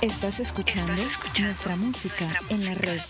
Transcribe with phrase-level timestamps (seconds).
[0.00, 1.02] Estás escuchando,
[1.40, 3.00] nuestra música en la red.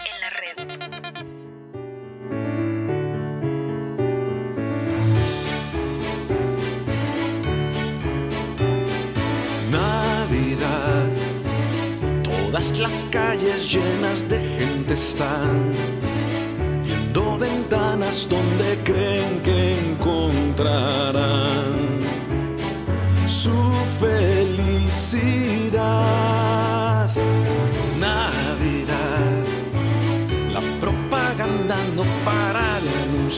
[9.70, 11.04] Navidad,
[12.22, 15.74] todas las calles llenas de gente están
[16.82, 21.18] viendo ventanas donde creen que encontrarán
[23.26, 23.52] su
[24.00, 25.57] felicidad.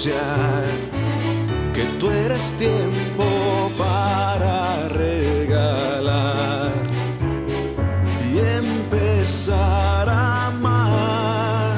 [0.03, 6.73] Que tú eres tiempo para regalar
[8.33, 11.77] y empezar a amar.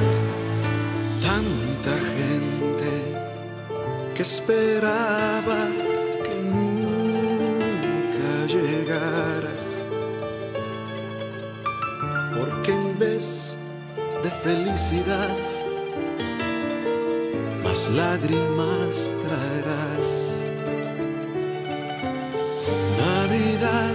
[1.21, 2.91] Tanta gente
[4.15, 5.67] que esperaba
[6.23, 9.89] que nunca llegaras,
[12.39, 13.59] porque en vez
[14.23, 15.42] de felicidad,
[17.91, 20.09] lágrimas traerás.
[22.99, 23.95] Navidad,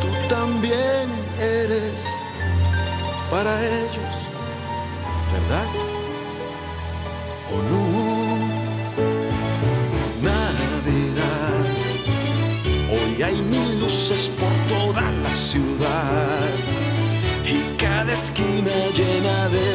[0.00, 1.06] tú también
[1.38, 2.06] eres
[3.30, 4.14] para ellos,
[5.32, 5.68] ¿verdad?
[7.52, 7.84] ¿O no?
[10.22, 11.64] Navidad,
[12.90, 16.50] hoy hay mil luces por toda la ciudad
[17.46, 19.69] y cada esquina llena de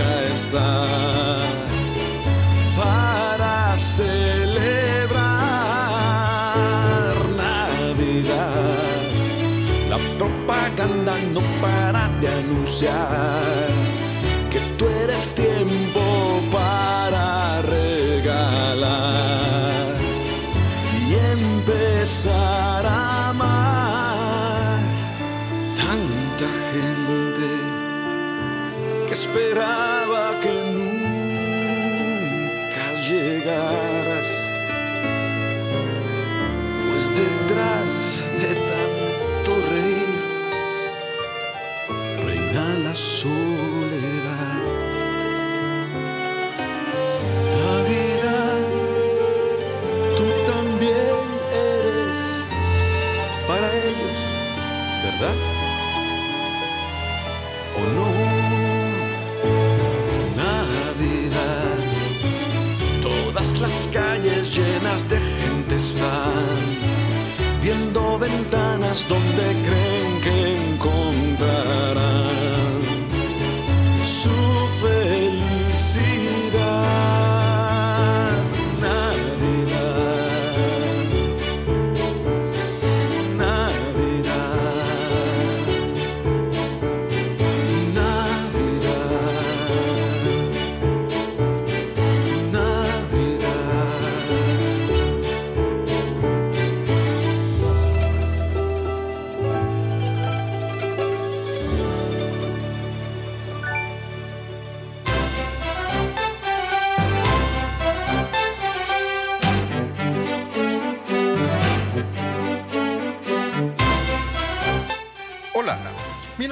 [0.00, 1.42] está
[2.76, 5.12] para celebrar
[7.36, 8.48] Navidad.
[9.90, 13.68] La propaganda no para de anunciar
[14.50, 18.76] que tú eres tiempo para regalar
[21.06, 24.78] y empezar a amar
[25.76, 27.48] tanta gente
[29.06, 29.81] que esperaba
[57.76, 58.08] ¿O no?
[60.42, 61.78] Navidad,
[63.00, 66.54] todas las calles llenas de gente están
[67.62, 70.36] viendo ventanas donde creen que
[70.72, 72.02] encontrarán
[74.04, 74.36] su
[74.80, 76.31] felicidad.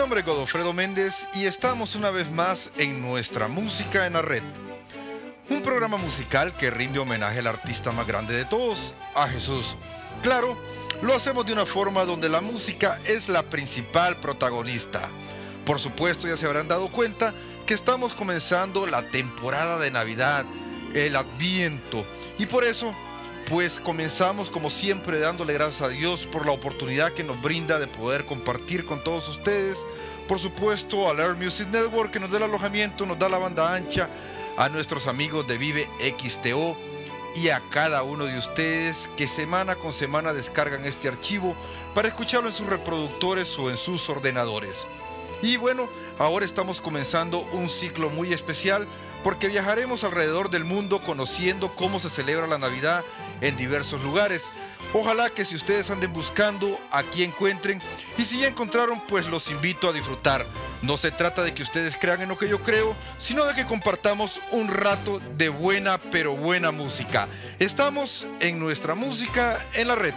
[0.01, 4.43] Nombre es Godofredo Méndez y estamos una vez más en nuestra música en la red.
[5.51, 9.77] Un programa musical que rinde homenaje al artista más grande de todos, a Jesús.
[10.23, 10.57] Claro,
[11.03, 15.07] lo hacemos de una forma donde la música es la principal protagonista.
[15.67, 17.35] Por supuesto, ya se habrán dado cuenta
[17.67, 20.47] que estamos comenzando la temporada de Navidad,
[20.95, 22.07] el Adviento,
[22.39, 22.95] y por eso
[23.51, 27.89] pues comenzamos como siempre dándole gracias a Dios por la oportunidad que nos brinda de
[27.89, 29.85] poder compartir con todos ustedes.
[30.29, 33.75] Por supuesto, al Air Music Network que nos da el alojamiento, nos da la banda
[33.75, 34.09] ancha,
[34.57, 36.77] a nuestros amigos de Vive XTO
[37.35, 41.57] y a cada uno de ustedes que semana con semana descargan este archivo
[41.93, 44.87] para escucharlo en sus reproductores o en sus ordenadores.
[45.43, 45.89] Y bueno,
[46.21, 48.87] ahora estamos comenzando un ciclo muy especial
[49.25, 53.05] porque viajaremos alrededor del mundo conociendo cómo se celebra la Navidad
[53.41, 54.45] en diversos lugares.
[54.93, 57.81] Ojalá que si ustedes anden buscando, aquí encuentren.
[58.19, 60.45] Y si ya encontraron, pues los invito a disfrutar.
[60.83, 63.67] No se trata de que ustedes crean en lo que yo creo, sino de que
[63.67, 67.29] compartamos un rato de buena pero buena música.
[67.59, 70.15] Estamos en nuestra música en la red.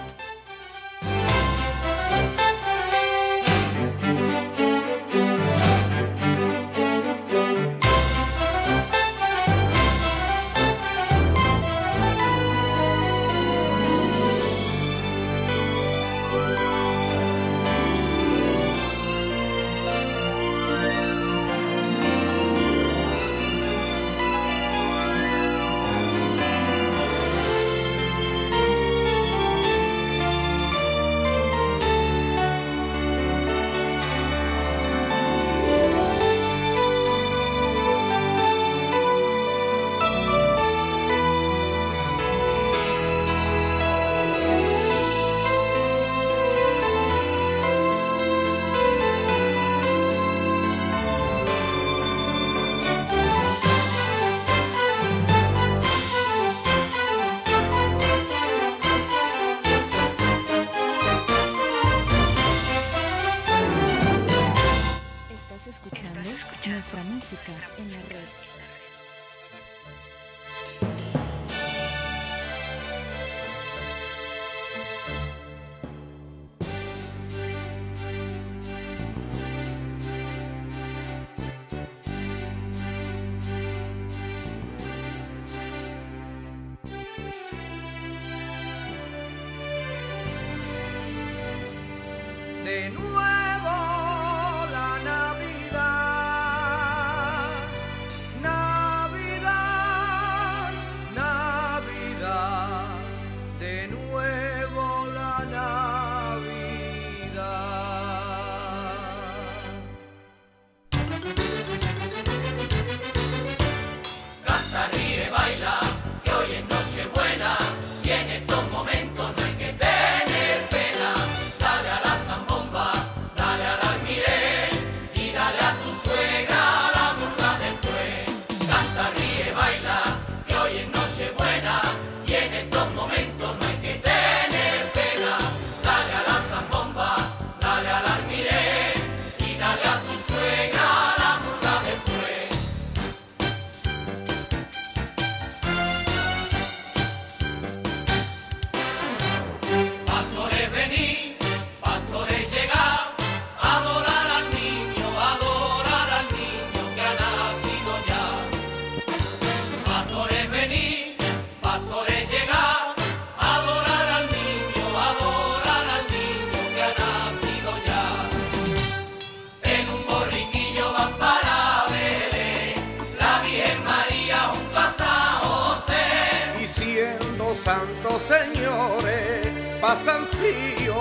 [177.63, 179.47] santos señores
[179.79, 180.95] pasan frío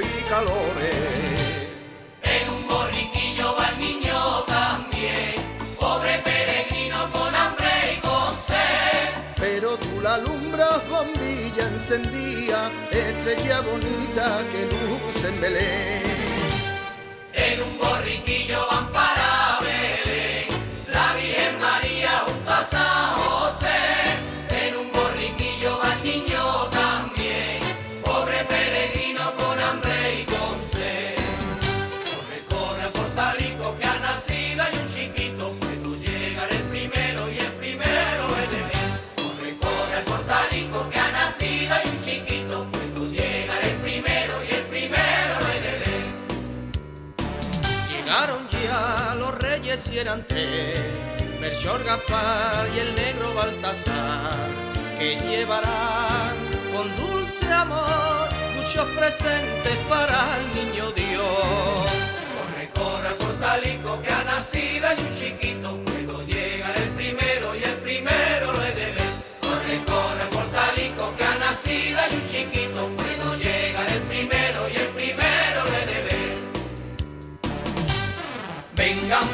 [0.00, 1.68] y calores.
[2.22, 5.34] En un borriquillo va el niño también,
[5.78, 9.08] pobre peregrino con hambre y con sed.
[9.36, 16.02] Pero tú la alumbras bombilla encendida, estrella bonita que luce en Belén.
[17.34, 19.19] En un borriquillo van para
[50.00, 50.80] eran tres,
[51.40, 54.30] Melchor Gaspar y el negro Baltasar,
[54.98, 56.36] que llevarán
[56.72, 61.90] con dulce amor muchos presentes para el niño Dios.
[62.34, 67.76] Corre, corre, portalico, que ha nacido y un chiquito, puedo llegar el primero y el
[67.76, 69.12] primero lo he de ver.
[69.42, 74.88] Corre, corre, portalico, que ha nacido y un chiquito, puedo llegar el primero y el
[74.88, 76.20] primero lo he de ver.
[78.76, 79.28] Vengan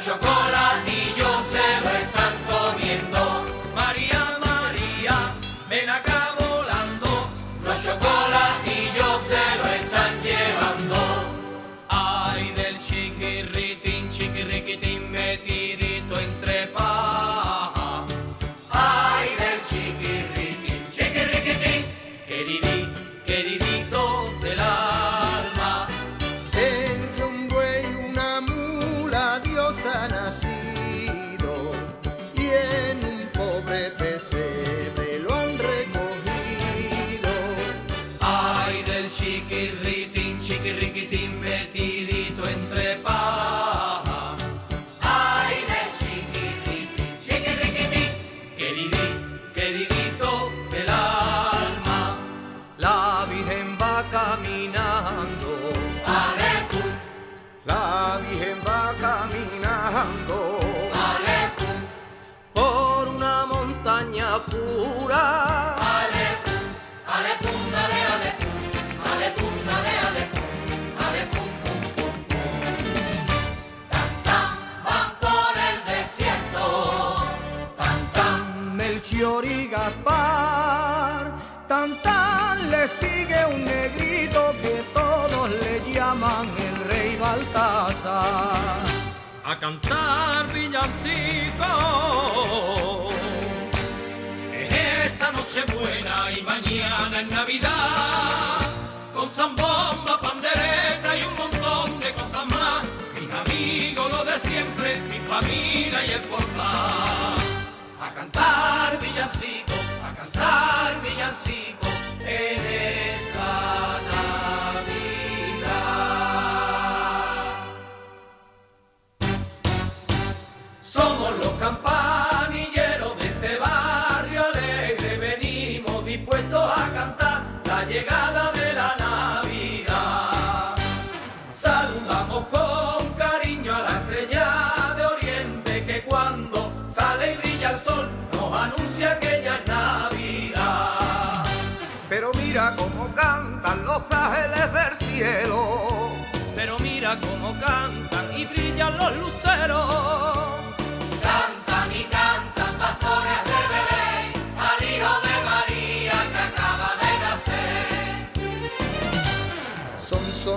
[0.00, 0.49] Chocolate.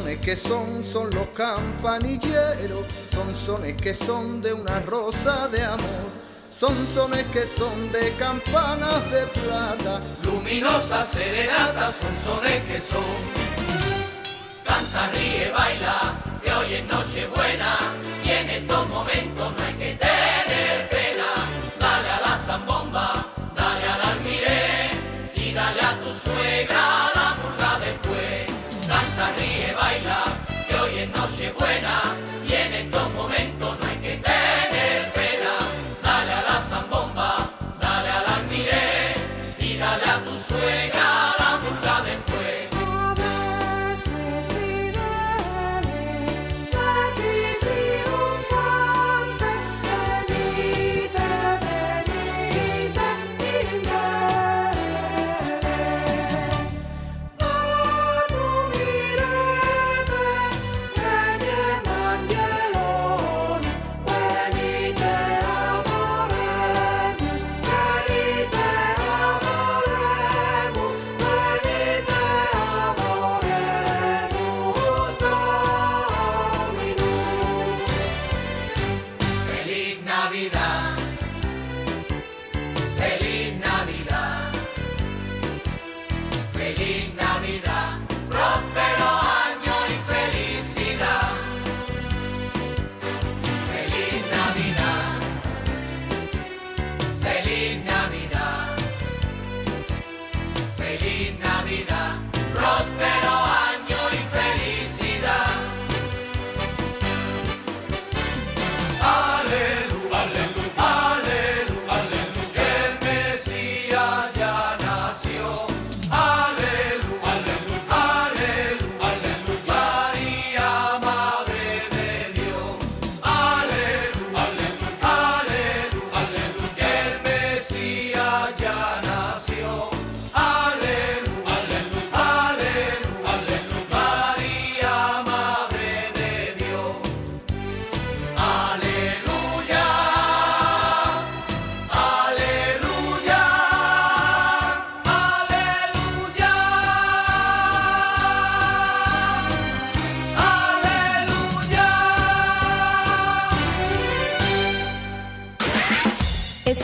[0.04, 6.10] sones que son, son los campanilleros, son sones que son de una rosa de amor.
[6.52, 13.04] Son sones que son de campanas de plata, luminosas serenatas, son sones que son.
[14.66, 17.78] Canta, ríe, baila, que hoy es noche buena,
[18.26, 19.73] y en estos momentos no hay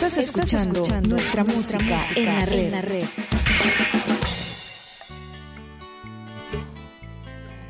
[0.10, 2.60] Estás escuchando, nuestra, música, en la red.
[2.66, 3.04] En la red.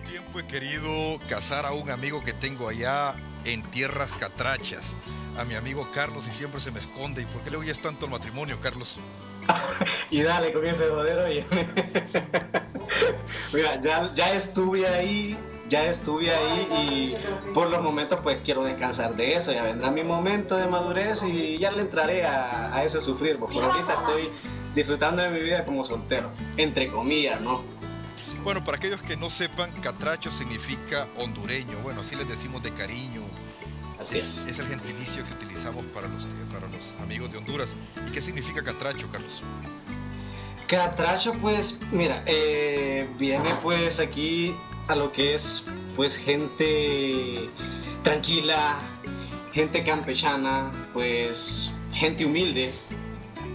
[0.10, 4.96] tiempo he querido casar a un amigo que tengo allá en tierras catrachas,
[5.38, 7.24] a mi amigo Carlos, y siempre se me esconde.
[7.24, 9.00] ¿Y por qué le huyes tanto al matrimonio, Carlos?
[10.10, 11.30] Y dale con ese jodero.
[11.32, 11.46] y-
[13.54, 15.38] Mira, ya, ya estuve ahí,
[15.70, 19.52] ya estuve ahí y por los momentos pues quiero descansar de eso.
[19.52, 23.38] Ya vendrá mi momento de madurez y ya le entraré a, a ese sufrir.
[23.38, 24.30] Pues por ahorita estoy
[24.76, 27.64] disfrutando de mi vida como soltero, entre comillas, ¿no?
[28.44, 31.78] Bueno, para aquellos que no sepan, catracho significa hondureño.
[31.84, 33.22] Bueno, así les decimos de cariño.
[34.00, 34.46] Así es.
[34.48, 37.76] Es el gentilicio que utilizamos para los, para los amigos de Honduras.
[38.08, 39.44] ¿Y qué significa catracho, Carlos?
[40.70, 44.56] Catracho, pues, mira, eh, viene pues aquí
[44.88, 45.64] a lo que es
[45.96, 47.50] pues gente
[48.04, 48.78] tranquila,
[49.52, 52.72] gente campechana, pues gente humilde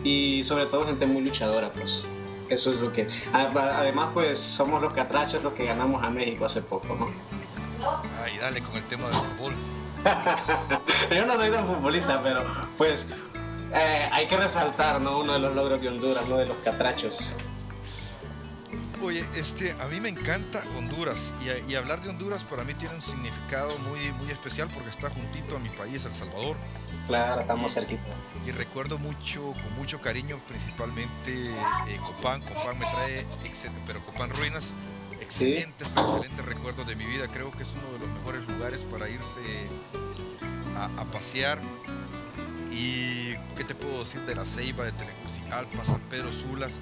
[0.02, 2.02] y sobre todo gente muy luchadora, pues.
[2.48, 3.06] Eso es lo que...
[3.32, 7.06] Además, pues somos los catrachos los que ganamos a México hace poco, ¿no?
[8.24, 9.54] Ay, dale con el tema del fútbol.
[11.16, 12.44] Yo no soy tan futbolista, pero
[12.76, 13.06] pues
[13.74, 15.20] eh, hay que resaltar, ¿no?
[15.20, 17.34] Uno de los logros de Honduras, uno de los catrachos.
[19.02, 21.34] Oye, este, a mí me encanta Honduras
[21.68, 25.56] y, hablar de Honduras para mí tiene un significado muy, muy especial porque está juntito
[25.56, 26.56] a mi país, El Salvador,
[27.06, 28.14] Claro, estamos cerquita.
[28.46, 31.50] y recuerdo mucho, con mucho cariño, principalmente
[31.88, 32.40] eh, Copán.
[32.42, 33.26] Copán me trae,
[33.86, 34.72] pero Copán Ruinas,
[35.20, 37.26] excelentes, pero excelentes recuerdos de mi vida.
[37.28, 39.40] Creo que es uno de los mejores lugares para irse
[40.76, 41.60] a, a pasear.
[42.74, 46.72] Y qué te puedo decir de la Ceiba, de Tegucigalpa, San Pedro Sulas,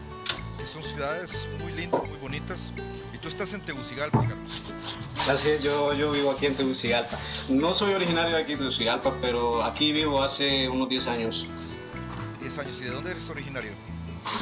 [0.57, 2.73] que son ciudades muy lindas, muy bonitas.
[3.13, 4.63] Y tú estás en Tegucigalpa, Carlos.
[5.29, 7.19] Así es, yo, yo vivo aquí en Tegucigalpa.
[7.49, 11.47] No soy originario de aquí de Tegucigalpa, pero aquí vivo hace unos 10 años.
[12.41, 12.81] 10 años.
[12.81, 13.73] ¿Y de dónde eres originario?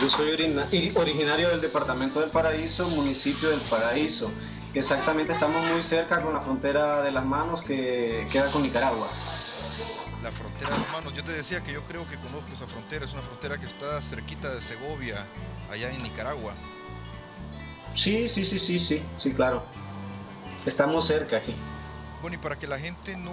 [0.00, 4.30] Yo soy originario del departamento del Paraíso, municipio del Paraíso.
[4.72, 9.08] Exactamente, estamos muy cerca con la frontera de las manos que queda con Nicaragua.
[10.22, 11.14] La frontera de hermanos.
[11.14, 13.04] Yo te decía que yo creo que conozco esa frontera.
[13.04, 15.26] Es una frontera que está cerquita de Segovia,
[15.70, 16.54] allá en Nicaragua.
[17.94, 19.64] Sí, sí, sí, sí, sí, sí, claro.
[20.66, 21.54] Estamos cerca aquí.
[22.20, 23.32] Bueno, y para que la gente no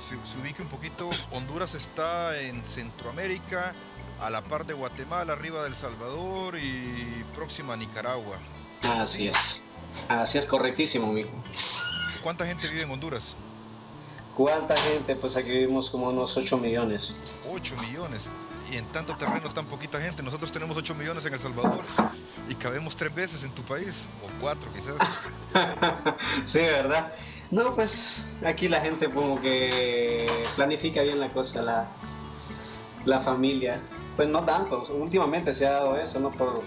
[0.00, 3.74] se, se ubique un poquito, Honduras está en Centroamérica,
[4.20, 8.38] a la par de Guatemala, arriba del Salvador y próxima a Nicaragua.
[8.82, 9.36] Así es.
[10.08, 11.32] Así es, correctísimo, mijo.
[12.22, 13.36] ¿Cuánta gente vive en Honduras?
[14.36, 15.14] ¿Cuánta gente?
[15.16, 17.14] Pues aquí vivimos como unos 8 millones.
[17.50, 18.30] 8 millones.
[18.72, 20.22] Y en tanto terreno, tan poquita gente.
[20.22, 21.84] Nosotros tenemos 8 millones en El Salvador
[22.48, 24.96] y cabemos tres veces en tu país, o cuatro quizás.
[26.46, 27.12] sí, ¿verdad?
[27.50, 31.88] No, pues aquí la gente como que planifica bien la cosa, la,
[33.04, 33.80] la familia.
[34.16, 36.30] Pues no tanto, últimamente se ha dado eso, ¿no?
[36.30, 36.62] Por,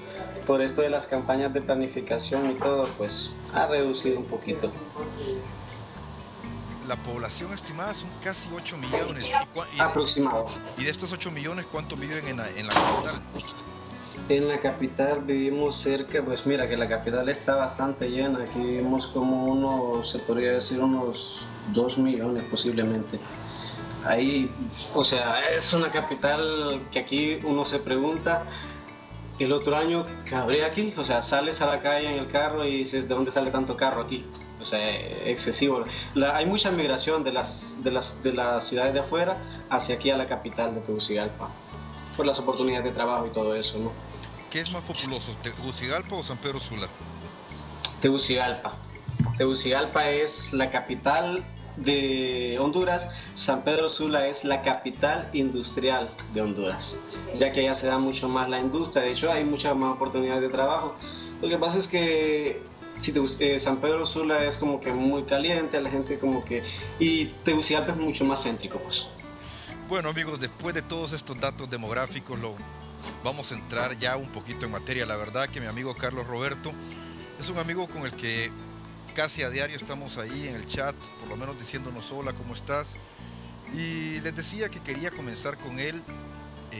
[0.45, 4.71] por esto de las campañas de planificación y todo, pues ha reducido un poquito.
[6.87, 9.29] La población estimada son casi 8 millones.
[9.75, 10.47] ¿Y, Aproximado.
[10.77, 13.21] y de estos 8 millones, cuántos viven en la, en la capital?
[14.29, 19.07] En la capital vivimos cerca, pues mira que la capital está bastante llena, aquí vivimos
[19.07, 23.19] como unos, se podría decir unos 2 millones posiblemente.
[24.05, 24.49] Ahí,
[24.93, 28.43] o sea, es una capital que aquí uno se pregunta,
[29.39, 32.77] el otro año cabría aquí, o sea, sales a la calle en el carro y
[32.77, 34.25] dices, ¿de dónde sale tanto carro aquí?
[34.59, 35.83] O sea, excesivo.
[36.15, 39.37] La- hay mucha migración de las, de, las, de las ciudades de afuera
[39.69, 41.49] hacia aquí a la capital de Tegucigalpa,
[42.15, 43.91] por las oportunidades de trabajo y todo eso, ¿no?
[44.49, 46.87] ¿Qué es más populoso, Tegucigalpa o San Pedro Sula?
[48.01, 48.73] Tegucigalpa.
[49.37, 51.43] Tegucigalpa es la capital
[51.75, 56.97] de Honduras, San Pedro Sula es la capital industrial de Honduras,
[57.35, 60.41] ya que allá se da mucho más la industria, de hecho hay muchas más oportunidades
[60.41, 60.95] de trabajo.
[61.41, 62.63] Lo que pasa es que
[62.99, 66.63] si Tegus- eh, San Pedro Sula es como que muy caliente, la gente como que...
[66.99, 69.05] Y Tegucigalpa es mucho más céntrico, pues.
[69.87, 72.55] Bueno amigos, después de todos estos datos demográficos, lo,
[73.23, 75.05] vamos a entrar ya un poquito en materia.
[75.05, 76.71] La verdad que mi amigo Carlos Roberto
[77.39, 78.51] es un amigo con el que
[79.15, 82.97] casi a diario estamos ahí en el chat, por lo menos diciéndonos hola, ¿cómo estás?
[83.73, 86.03] Y les decía que quería comenzar con él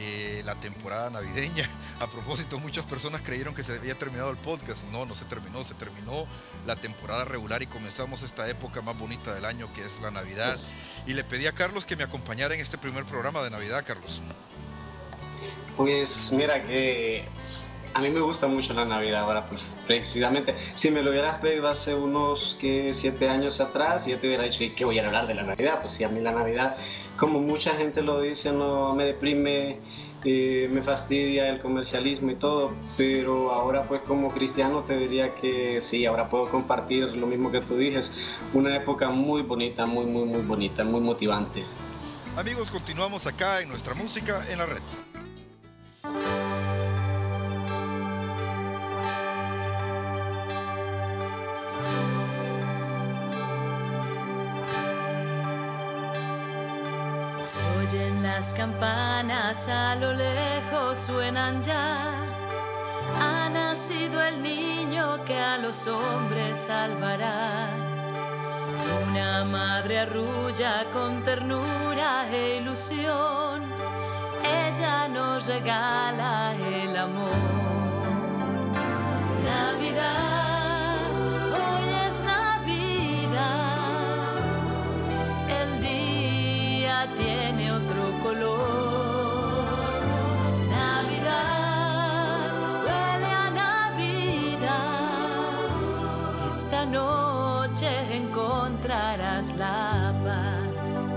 [0.00, 1.68] eh, la temporada navideña.
[2.00, 4.84] A propósito, muchas personas creyeron que se había terminado el podcast.
[4.92, 6.26] No, no se terminó, se terminó
[6.66, 10.56] la temporada regular y comenzamos esta época más bonita del año que es la Navidad.
[11.06, 14.22] Y le pedí a Carlos que me acompañara en este primer programa de Navidad, Carlos.
[15.76, 17.24] Pues mira que
[17.98, 20.54] a mí me gusta mucho la Navidad ahora, pues precisamente.
[20.74, 24.60] Si me lo hubieras pedido hace unos que siete años atrás, yo te hubiera dicho
[24.76, 25.80] que voy a hablar de la Navidad.
[25.82, 26.76] Pues sí, a mí la Navidad,
[27.16, 29.80] como mucha gente lo dice, no me deprime,
[30.24, 32.70] eh, me fastidia el comercialismo y todo.
[32.96, 37.62] Pero ahora, pues como cristiano, te diría que sí, ahora puedo compartir lo mismo que
[37.62, 38.12] tú dices.
[38.54, 41.64] Una época muy bonita, muy, muy, muy bonita, muy motivante.
[42.36, 44.82] Amigos, continuamos acá en nuestra música en la red.
[58.48, 62.10] Las campanas a lo lejos suenan ya.
[63.20, 67.68] Ha nacido el niño que a los hombres salvará.
[69.10, 73.70] Una madre arrulla con ternura e ilusión.
[74.42, 77.67] Ella nos regala el amor.
[99.56, 101.14] La paz.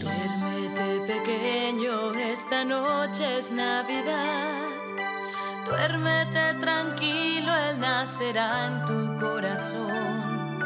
[0.00, 4.68] Duérmete pequeño, esta noche es Navidad.
[5.64, 10.58] Duérmete tranquilo, Él nacerá en tu corazón.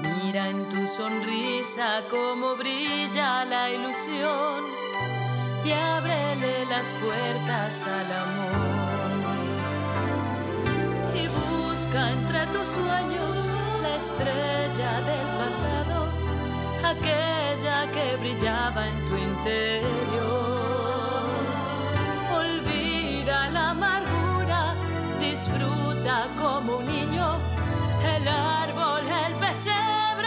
[0.00, 4.64] Mira en tu sonrisa cómo brilla la ilusión
[5.64, 8.97] y ábrele las puertas al amor.
[11.88, 16.08] Busca entre tus sueños la estrella del pasado,
[16.84, 20.28] aquella que brillaba en tu interior.
[22.30, 24.74] Olvida la amargura,
[25.18, 27.38] disfruta como un niño
[28.16, 30.17] el árbol, el pesebre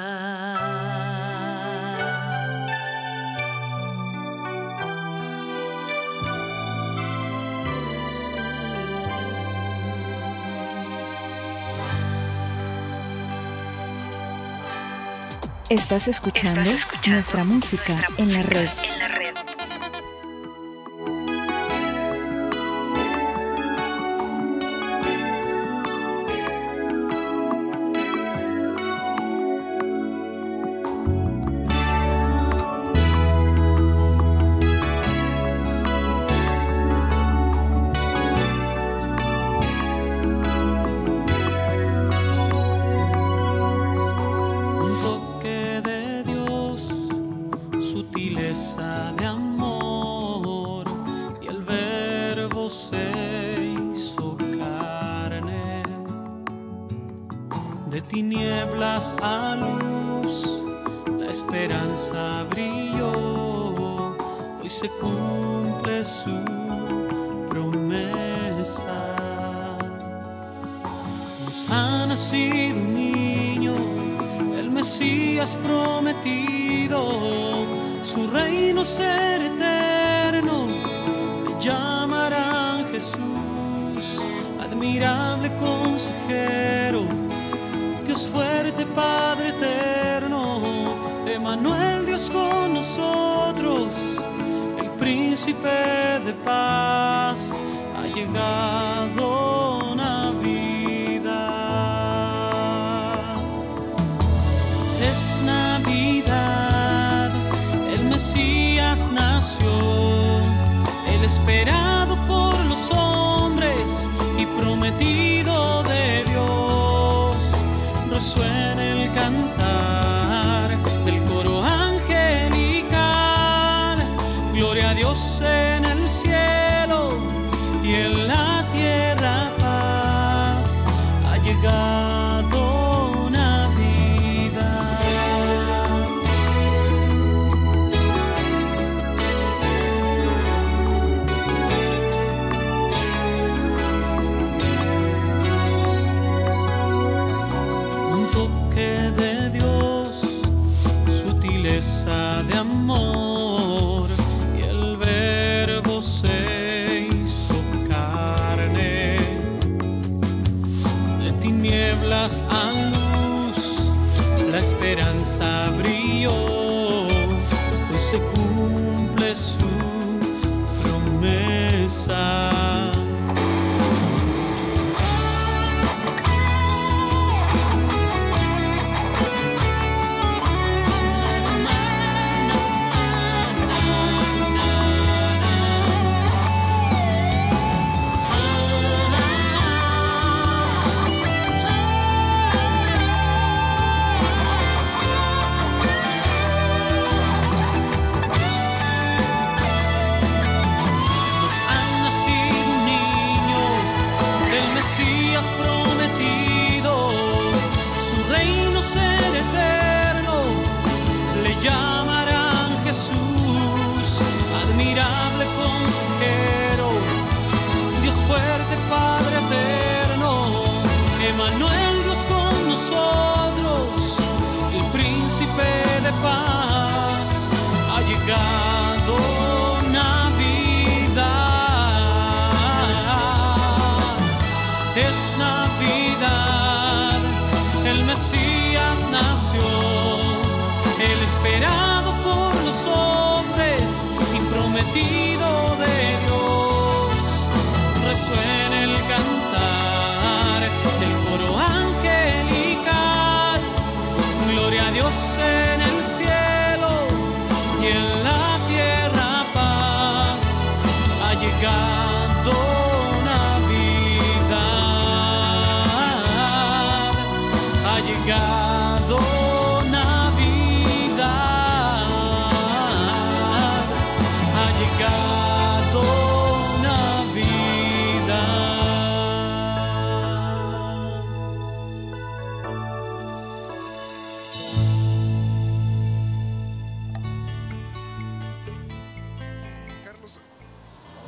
[15.68, 16.70] Estás escuchando
[17.06, 18.97] nuestra música en la red.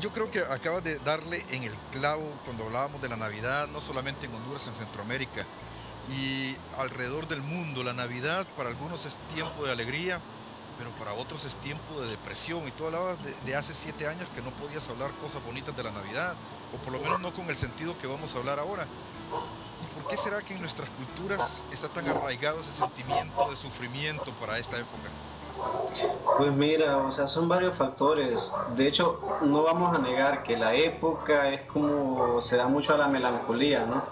[0.00, 3.80] Yo creo que acabas de darle en el clavo cuando hablábamos de la Navidad, no
[3.80, 5.46] solamente en Honduras, en Centroamérica
[6.10, 7.84] y alrededor del mundo.
[7.84, 10.20] La Navidad para algunos es tiempo de alegría,
[10.78, 12.66] pero para otros es tiempo de depresión.
[12.66, 15.82] Y tú hablabas de, de hace siete años que no podías hablar cosas bonitas de
[15.82, 16.34] la Navidad,
[16.74, 18.86] o por lo menos no con el sentido que vamos a hablar ahora.
[19.82, 24.32] ¿Y por qué será que en nuestras culturas está tan arraigado ese sentimiento de sufrimiento
[24.38, 25.10] para esta época?
[26.34, 28.54] Pues mira, o sea, son varios factores.
[28.66, 32.98] De hecho, no vamos a negar que la época es como se da mucho a
[32.98, 34.08] la melancolía, ¿no?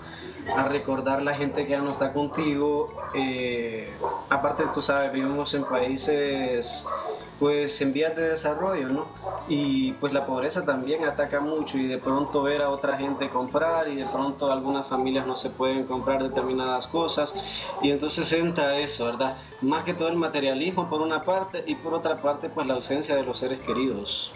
[0.53, 3.09] A recordar la gente que ya no está contigo.
[3.13, 6.95] eh, aparte, tú sabes, vivimos en países,
[7.38, 9.07] pues, en vías de desarrollo, ¿no?
[9.48, 13.88] Y pues la pobreza también ataca mucho y de pronto ver a otra gente comprar
[13.88, 17.35] y de pronto algunas familias no se pueden comprar determinadas cosas
[17.81, 19.38] y entonces entra eso, ¿verdad?
[19.62, 23.14] Más que todo el materialismo por una parte y por otra parte pues la ausencia
[23.14, 24.33] de los seres queridos.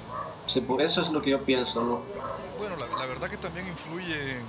[0.47, 2.01] O sea, por eso es lo que yo pienso, ¿no?
[2.59, 4.41] Bueno, la, la verdad que también influye.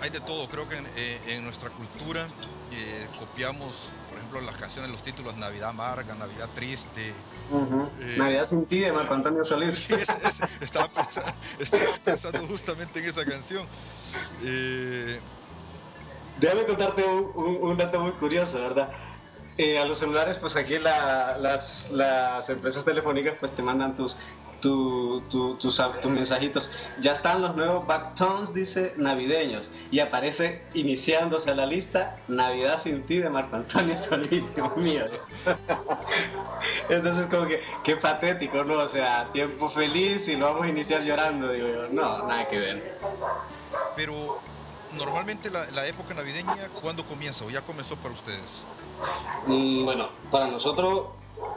[0.00, 2.26] Hay de todo, creo que en, eh, en nuestra cultura
[2.72, 3.88] eh, copiamos,
[4.36, 7.10] ejemplo, las canciones, los títulos Navidad amarga, Navidad triste.
[8.00, 9.74] Eh, Navidad sin ti de Marco Antonio Solís.
[9.84, 13.66] Sí, es- es- estaba, pensando, estaba pensando justamente en esa canción.
[14.44, 15.18] Eh,
[16.40, 18.88] Déjame contarte un, un- un dato muy curioso, ¿verdad?
[19.56, 24.16] Eh, a los celulares, pues aquí la- las, las empresas telefónicas pues te mandan tus,
[24.64, 26.70] tu- tu- tus, tus mensajitos.
[26.98, 29.70] Ya están los nuevos backtones, dice, navideños.
[29.90, 35.04] Y aparece iniciándose a la lista Navidad sin ti de Marco Antonio Solís, Dios mío.
[36.88, 38.78] Entonces como que, qué patético, ¿no?
[38.78, 41.88] O sea, tiempo feliz y lo vamos a iniciar llorando, digo yo.
[41.90, 42.98] No, nada que ver.
[43.94, 44.40] pero
[44.96, 48.64] normalmente la, la época navideña, ¿cuándo comienza o ya comenzó para ustedes?
[49.46, 51.08] Mm, Bueno, para nosotros,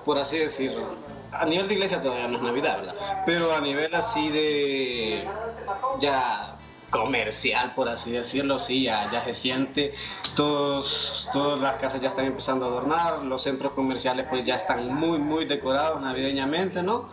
[0.03, 0.95] por así decirlo,
[1.31, 3.23] a nivel de iglesia todavía no es Navidad, ¿verdad?
[3.25, 5.27] Pero a nivel así de
[5.99, 6.57] ya
[6.89, 9.93] comercial, por así decirlo, sí, ya, ya se siente.
[10.35, 14.93] Todos, todas las casas ya están empezando a adornar, los centros comerciales pues ya están
[14.93, 17.09] muy, muy decorados navideñamente, ¿no?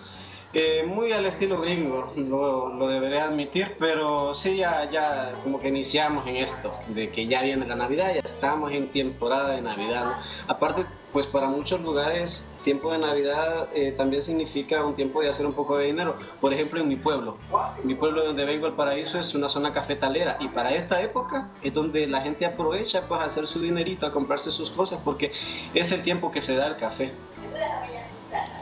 [0.56, 5.66] Eh, muy al estilo gringo, lo, lo deberé admitir, pero sí, ya, ya como que
[5.66, 10.04] iniciamos en esto, de que ya viene la Navidad, ya estamos en temporada de Navidad.
[10.04, 10.14] ¿no?
[10.46, 15.46] Aparte, pues para muchos lugares, tiempo de Navidad eh, también significa un tiempo de hacer
[15.46, 16.16] un poco de dinero.
[16.40, 17.36] Por ejemplo, en mi pueblo,
[17.84, 21.72] mi pueblo donde vengo, el paraíso, es una zona cafetalera y para esta época es
[21.72, 25.30] donde la gente aprovecha pues a hacer su dinerito, a comprarse sus cosas, porque
[25.74, 27.12] es el tiempo que se da el café.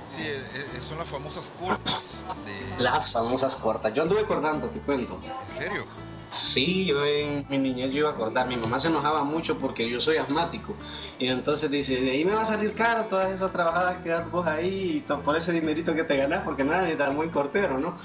[0.06, 2.82] Sí, eh, eh, son las famosas cortas de...
[2.82, 3.94] Las famosas cortas.
[3.94, 5.18] Yo anduve cortando, te cuento.
[5.22, 5.86] ¿En serio?
[6.32, 8.48] Sí, yo en mi niñez yo iba a cortar.
[8.48, 10.74] Mi mamá se enojaba mucho porque yo soy asmático.
[11.18, 14.30] Y entonces dice, de ahí me va a salir caro todas esas trabajadas que das
[14.30, 17.98] vos ahí y por ese dinerito que te ganas, porque nada, tan muy cortero, ¿no?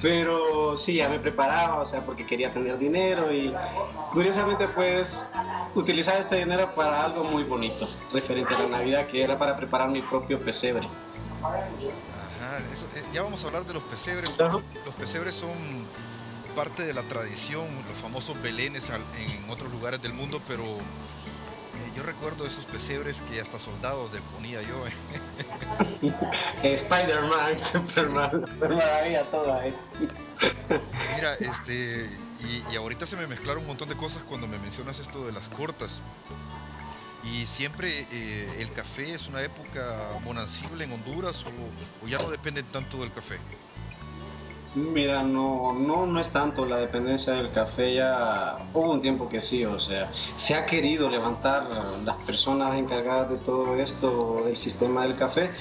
[0.00, 3.54] Pero sí, ya me preparaba, o sea, porque quería tener dinero y
[4.12, 5.24] curiosamente pues
[5.74, 9.90] utilizaba este dinero para algo muy bonito, referente a la Navidad, que era para preparar
[9.90, 10.88] mi propio pesebre.
[11.42, 14.30] Ajá, eso, eh, ya vamos a hablar de los pesebres.
[14.38, 15.50] Los pesebres son
[16.54, 22.02] parte de la tradición, los famosos belenes en otros lugares del mundo, pero eh, yo
[22.02, 24.86] recuerdo esos pesebres que hasta soldados le ponía yo.
[24.86, 26.14] eh.
[26.74, 28.44] Spider-Man, Superman,
[29.30, 29.74] todo ahí.
[31.14, 32.08] Mira, este,
[32.40, 35.32] y, y ahorita se me mezclaron un montón de cosas cuando me mencionas esto de
[35.32, 36.02] las cortas.
[37.24, 42.28] Y siempre eh, el café es una época bonancible en Honduras o, o ya no
[42.30, 43.38] dependen tanto del café.
[44.74, 49.40] Mira, no, no, no es tanto la dependencia del café, ya hubo un tiempo que
[49.40, 51.68] sí, o sea, se ha querido levantar
[52.04, 55.52] las personas encargadas de todo esto, del sistema del café,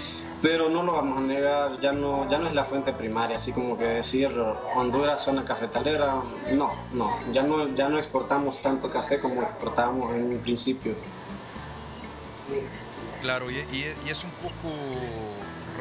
[0.42, 3.52] pero no lo vamos a negar, ya no, ya no es la fuente primaria, así
[3.52, 4.32] como que decir
[4.76, 6.16] Honduras zona cafetalera,
[6.58, 10.96] no, no, ya no, ya no exportamos tanto café como exportábamos en un principio.
[13.22, 14.74] Claro, y, y- y es un poco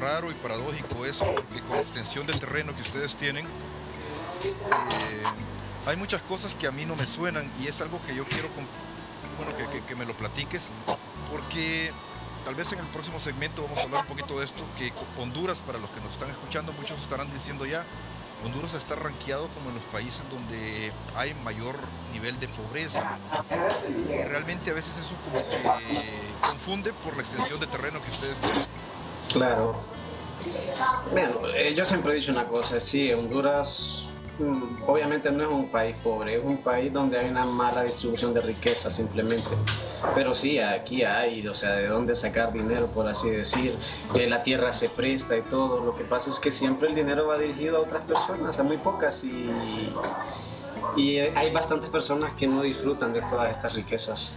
[0.03, 3.47] raro y paradójico eso, porque con la extensión de terreno que ustedes tienen,
[4.45, 5.23] eh,
[5.87, 8.49] hay muchas cosas que a mí no me suenan y es algo que yo quiero
[9.37, 10.71] bueno, que, que- que me lo platiques,
[11.31, 11.93] porque
[12.45, 15.63] tal vez en el próximo segmento vamos a hablar un poquito de esto, que Honduras,
[15.63, 17.85] para los que nos están escuchando, muchos estarán diciendo ya,
[18.45, 21.77] Honduras está rankeado como en los países donde hay mayor
[22.13, 23.17] nivel de pobreza.
[24.11, 25.63] Y realmente a veces eso como que
[26.41, 28.67] confunde por la extensión de terreno que ustedes tienen.
[29.33, 29.81] Claro.
[31.11, 34.05] Bueno, eh, yo siempre he dicho una cosa, sí, Honduras
[34.39, 38.35] mm, obviamente no es un país pobre, es un país donde hay una mala distribución
[38.35, 39.51] de riqueza simplemente.
[40.15, 43.79] Pero sí, aquí hay, o sea, de dónde sacar dinero, por así decir,
[44.15, 45.85] la tierra se presta y todo.
[45.85, 48.79] Lo que pasa es que siempre el dinero va dirigido a otras personas, a muy
[48.79, 49.49] pocas, y,
[50.97, 54.33] y hay bastantes personas que no disfrutan de todas estas riquezas.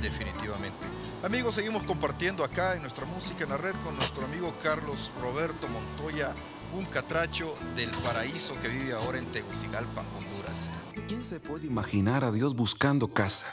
[0.00, 0.97] Definitivamente.
[1.20, 5.66] Amigos, seguimos compartiendo acá en nuestra música en la red con nuestro amigo Carlos Roberto
[5.68, 6.32] Montoya,
[6.72, 10.68] un catracho del paraíso que vive ahora en Tegucigalpa, Honduras.
[11.08, 13.46] ¿Quién se puede imaginar a Dios buscando casa,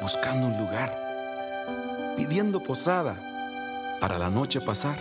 [0.00, 4.98] buscando un lugar, pidiendo posada para la noche pasar?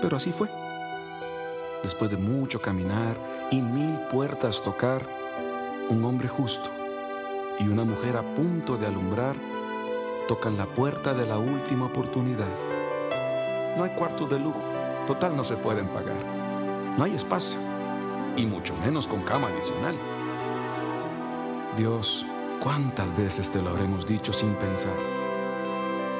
[0.00, 0.48] Pero así fue.
[1.82, 3.18] Después de mucho caminar
[3.50, 5.06] y mil puertas tocar,
[5.90, 6.70] un hombre justo
[7.60, 9.36] y una mujer a punto de alumbrar
[10.26, 12.48] tocan la puerta de la última oportunidad.
[13.76, 14.60] No hay cuartos de lujo,
[15.06, 16.16] total no se pueden pagar.
[16.96, 17.58] No hay espacio
[18.36, 19.96] y mucho menos con cama adicional.
[21.76, 22.26] Dios,
[22.60, 24.96] ¿cuántas veces te lo habremos dicho sin pensar?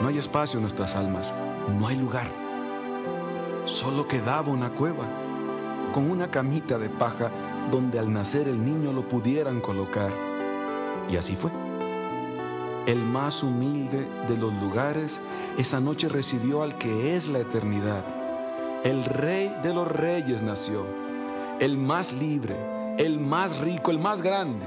[0.01, 1.33] No hay espacio en nuestras almas,
[1.69, 2.31] no hay lugar.
[3.65, 5.07] Solo quedaba una cueva,
[5.93, 7.31] con una camita de paja
[7.71, 10.13] donde al nacer el niño lo pudieran colocar.
[11.09, 11.66] Y así fue.
[12.87, 15.21] El más humilde de los lugares
[15.59, 18.05] esa noche recibió al que es la eternidad.
[18.85, 20.87] El rey de los reyes nació,
[21.59, 22.55] el más libre,
[22.99, 24.65] el más rico, el más grande,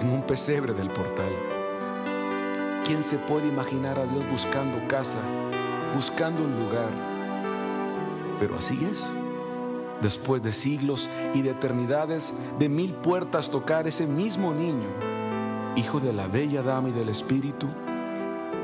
[0.00, 1.34] en un pesebre del portal.
[2.86, 5.18] ¿Quién se puede imaginar a Dios buscando casa,
[5.94, 6.90] buscando un lugar?
[8.38, 9.12] Pero así es.
[10.00, 14.88] Después de siglos y de eternidades, de mil puertas tocar ese mismo niño,
[15.80, 17.66] hijo de la bella dama y del espíritu,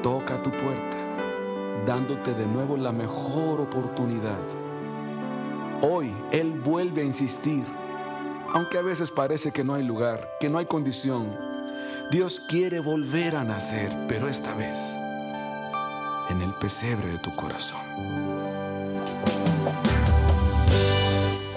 [0.02, 0.98] toca tu puerta,
[1.86, 4.38] dándote de nuevo la mejor oportunidad.
[5.80, 7.64] Hoy Él vuelve a insistir,
[8.52, 11.34] aunque a veces parece que no hay lugar, que no hay condición.
[12.10, 14.94] Dios quiere volver a nacer, pero esta vez
[16.28, 17.80] en el pesebre de tu corazón.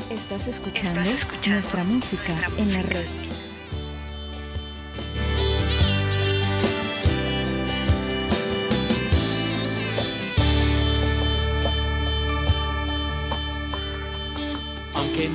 [0.10, 1.02] Estás escuchando
[1.46, 3.29] nuestra música en la red.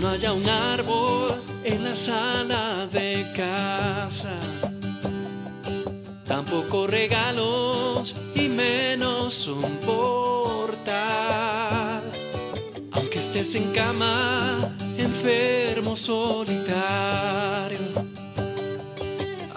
[0.05, 1.35] No haya un árbol
[1.65, 4.39] en la sala de casa,
[6.25, 10.93] tampoco regalos y menos un portal.
[12.93, 17.79] Aunque estés en cama, enfermo, solitario.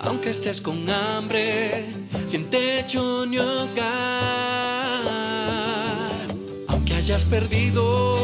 [0.03, 1.89] Aunque estés con hambre,
[2.25, 5.03] sin techo ni hogar.
[6.69, 8.15] Aunque hayas perdido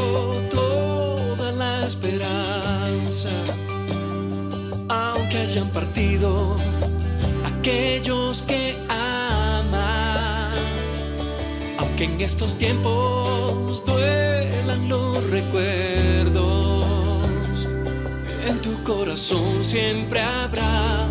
[0.49, 0.62] toda la
[1.93, 3.29] esperanza.
[4.89, 6.55] Aunque hayan partido
[7.45, 10.53] aquellos que amas.
[11.77, 16.87] Aunque en estos tiempos duelan los recuerdos,
[18.47, 21.02] en tu corazón siempre habrá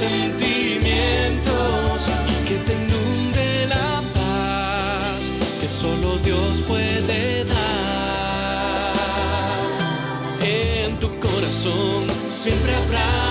[0.00, 2.08] sentimientos
[2.48, 5.30] que te inunde la paz
[5.60, 8.94] que solo Dios puede dar.
[10.40, 13.29] En tu corazón siempre habrá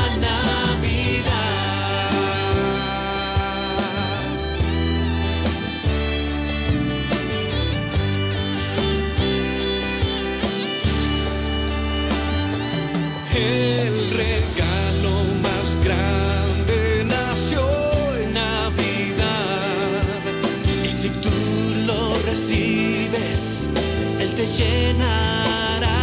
[24.60, 26.00] llenará.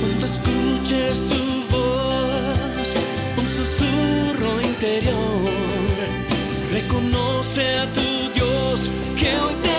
[0.00, 2.94] Cuando escuches su voz,
[3.36, 5.50] un susurro interior,
[6.72, 9.71] reconoce a tu Dios que hoy te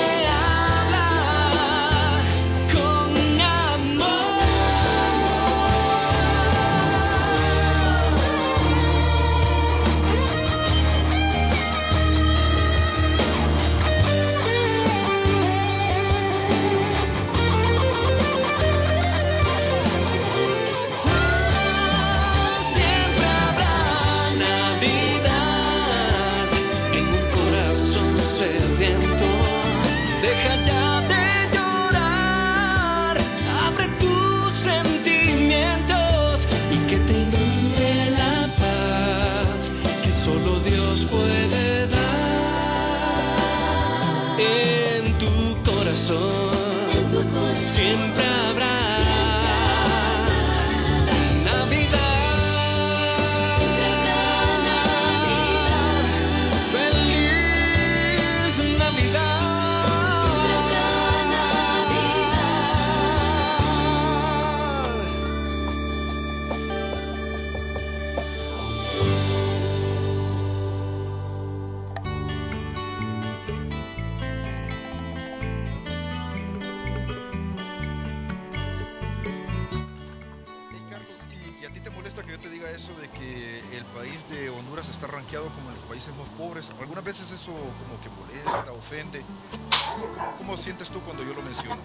[87.14, 89.22] veces eso como que molesta, ofende.
[89.70, 91.80] ¿Cómo, cómo- sientes tú cuando yo lo menciono?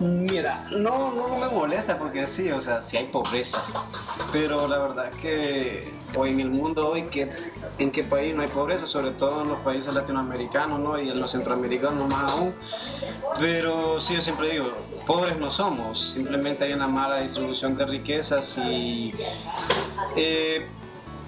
[0.00, 3.62] Mira, no, no me molesta porque sí, o sea, sí hay pobreza.
[4.30, 7.30] Pero la verdad que hoy en el mundo, hoy, que,
[7.78, 8.86] ¿en qué país no hay pobreza?
[8.86, 10.98] Sobre todo en los países latinoamericanos, ¿no?
[11.00, 12.54] Y en los centroamericanos más aún.
[13.38, 14.72] Pero sí, yo siempre digo,
[15.06, 19.10] pobres no somos, simplemente hay una mala distribución de riquezas y...
[20.16, 20.68] eh,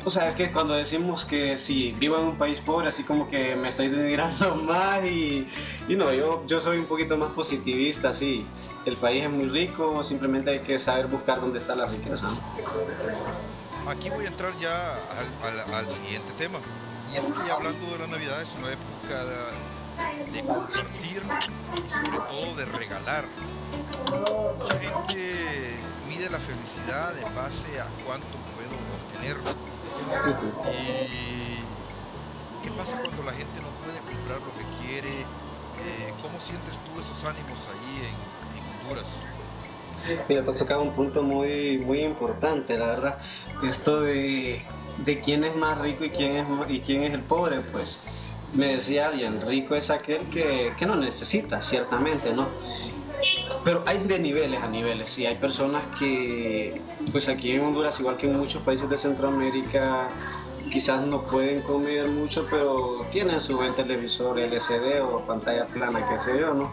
[0.05, 3.29] o sea, es que cuando decimos que si vivo en un país pobre, así como
[3.29, 5.49] que me estoy denigrando más y,
[5.89, 8.47] y no, yo, yo soy un poquito más positivista, sí.
[8.85, 12.29] El país es muy rico, simplemente hay que saber buscar dónde está la riqueza.
[13.87, 14.95] Aquí voy a entrar ya
[15.73, 16.59] al, siguiente tema.
[17.11, 21.23] Y es que hablando de la Navidad es una época de, de compartir
[21.75, 23.25] y sobre todo de regalar.
[24.59, 29.74] Mucha gente mide la felicidad en base a cuánto puedo obtener.
[30.71, 35.21] ¿Y qué pasa cuando la gente no puede comprar lo que quiere?
[35.21, 38.15] Eh, ¿Cómo sientes tú esos ánimos ahí en,
[38.59, 39.23] en Honduras?
[40.29, 43.19] Mira, tú has tocado un punto muy, muy importante, la verdad.
[43.63, 44.63] Esto de,
[44.99, 48.01] de quién es más rico y quién es, y quién es el pobre, pues
[48.53, 52.49] me decía alguien, rico es aquel que, que no necesita, ciertamente, ¿no?
[53.65, 56.81] Pero hay de niveles a niveles, y hay personas que,
[57.13, 60.09] pues aquí en Honduras, igual que en muchos países de Centroamérica,
[60.71, 66.21] quizás no pueden comer mucho, pero tienen su buen televisor LCD o pantalla plana, qué
[66.21, 66.73] sé yo, ¿no?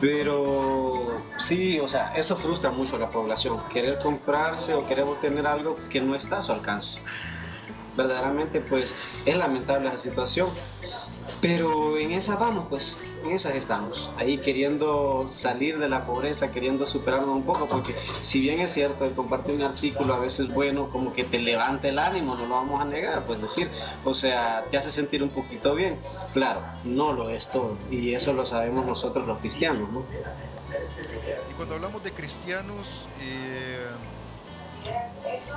[0.00, 5.46] Pero sí, o sea, eso frustra mucho a la población, querer comprarse o querer obtener
[5.46, 7.00] algo que no está a su alcance.
[7.96, 10.50] Verdaderamente, pues es lamentable esa situación.
[11.40, 14.10] Pero en esa vamos, pues, en esas estamos.
[14.16, 19.04] Ahí queriendo salir de la pobreza, queriendo superarnos un poco, porque si bien es cierto,
[19.04, 22.54] el compartir un artículo a veces bueno, como que te levanta el ánimo, no lo
[22.54, 23.70] vamos a negar, pues decir,
[24.04, 25.98] o sea, te hace sentir un poquito bien.
[26.32, 30.04] Claro, no lo es todo, y eso lo sabemos nosotros los cristianos, ¿no?
[31.50, 33.86] Y cuando hablamos de cristianos, eh,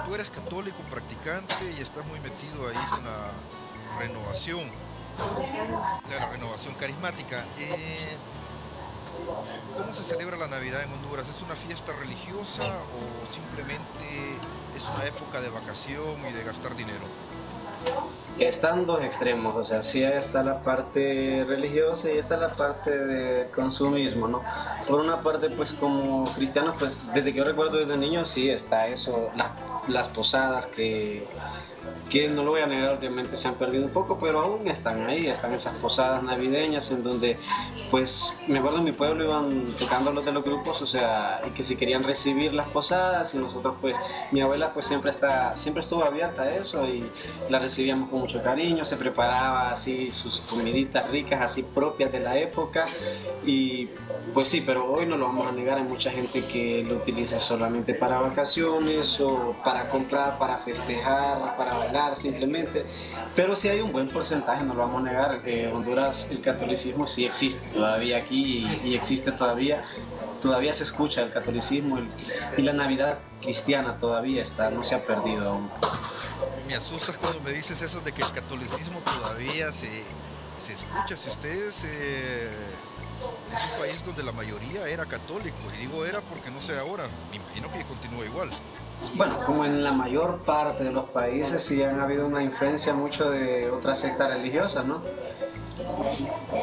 [0.06, 3.32] tú eres católico practicante y estás muy metido ahí con la
[4.00, 4.62] renovación,
[6.18, 7.46] la renovación carismática.
[7.60, 8.18] Eh,
[9.78, 11.28] ¿Cómo se celebra la Navidad en Honduras?
[11.30, 14.36] ¿Es una fiesta religiosa o simplemente
[14.76, 17.06] es una época de vacación y de gastar dinero?
[18.38, 23.50] Están dos extremos, o sea, sí está la parte religiosa y está la parte de
[23.52, 24.42] consumismo, ¿no?
[24.88, 28.88] Por una parte, pues como cristianos, pues desde que yo recuerdo desde niño, sí está
[28.88, 29.54] eso, la-
[29.88, 31.26] las posadas que,
[32.10, 35.06] que no lo voy a negar, obviamente se han perdido un poco, pero aún están
[35.08, 37.38] ahí, están esas posadas navideñas en donde,
[37.92, 41.64] pues, me acuerdo en mi pueblo iban tocando los de los grupos, o sea, que
[41.64, 43.96] si querían recibir las posadas y nosotros, pues,
[44.32, 47.06] mi abuela, pues, siempre está, siempre estuvo abierta a eso y
[47.50, 52.38] la recibíamos con mucho cariño, se preparaba así sus comiditas ricas, así propias de la
[52.38, 52.88] época
[53.46, 53.88] y,
[54.34, 57.40] pues sí, pero hoy no lo vamos a negar, hay mucha gente que lo utiliza
[57.40, 62.86] solamente para vacaciones o para comprar, para festejar, para bailar simplemente,
[63.36, 67.06] pero sí hay un buen porcentaje, no lo vamos a negar, en Honduras el catolicismo
[67.08, 69.84] sí existe todavía aquí y, y existe todavía,
[70.42, 72.08] todavía se escucha el catolicismo el-
[72.58, 75.70] y la Navidad cristiana todavía está, no se ha perdido aún.
[76.68, 79.90] Me asustas cuando me dices eso de que el catolicismo todavía se,
[80.58, 81.18] se escucha.
[81.18, 82.50] Si ustedes eh,
[83.54, 87.06] es un país donde la mayoría era católico, y digo era porque no sé ahora,
[87.32, 88.50] me imagino que continúa igual.
[89.16, 93.30] Bueno, como en la mayor parte de los países sí han habido una influencia mucho
[93.30, 95.02] de otras sectas religiosas, ¿no?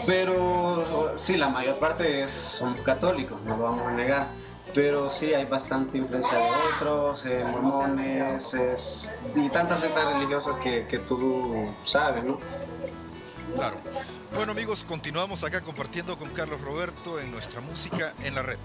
[0.06, 4.26] Pero sí, la mayor parte es, somos católicos, no lo vamos a negar.
[4.74, 10.86] Pero sí hay bastante influencia de otros, eh, mormones es- y tantas sectas religiosas que,
[10.86, 12.36] que tú sabes, ¿no?
[13.54, 13.76] Claro.
[14.34, 18.58] Bueno amigos, continuamos acá compartiendo con Carlos Roberto en nuestra música en la red.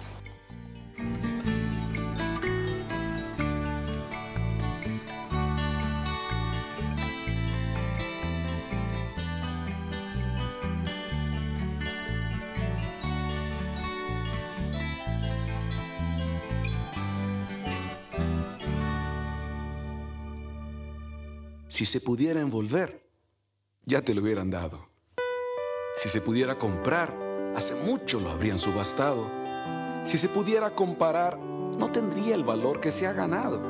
[21.72, 23.08] Si se pudiera envolver,
[23.86, 24.90] ya te lo hubieran dado.
[25.96, 27.18] Si se pudiera comprar,
[27.56, 29.32] hace mucho lo habrían subastado.
[30.04, 33.62] Si se pudiera comparar, no tendría el valor que se ha ganado.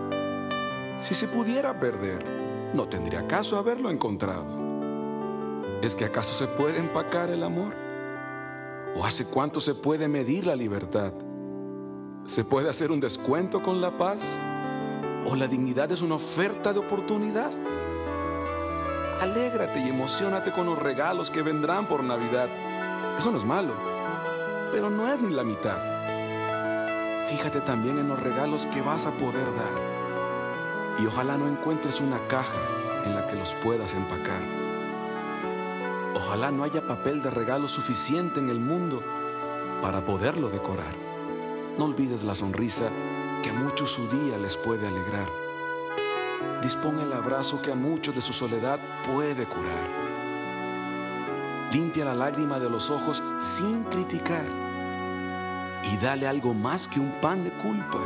[1.03, 2.25] Si se pudiera perder,
[2.73, 4.47] no tendría caso haberlo encontrado.
[5.83, 7.75] ¿Es que acaso se puede empacar el amor?
[8.95, 11.13] ¿O hace cuánto se puede medir la libertad?
[12.25, 14.35] ¿Se puede hacer un descuento con la paz?
[15.27, 17.51] ¿O la dignidad es una oferta de oportunidad?
[19.21, 22.49] Alégrate y emocionate con los regalos que vendrán por Navidad.
[23.19, 23.71] Eso no es malo,
[24.71, 25.77] pero no es ni la mitad.
[27.27, 30.97] Fíjate también en los regalos que vas a poder dar.
[30.97, 32.57] Y ojalá no encuentres una caja
[33.05, 34.41] en la que los puedas empacar.
[36.15, 39.03] Ojalá no haya papel de regalo suficiente en el mundo
[39.83, 40.95] para poderlo decorar.
[41.77, 42.89] No olvides la sonrisa
[43.43, 45.40] que a muchos su día les puede alegrar.
[46.61, 49.89] Dispón el abrazo que a muchos de su soledad puede curar.
[51.71, 54.45] Limpia la lágrima de los ojos sin criticar.
[55.91, 57.97] Y dale algo más que un pan de culpa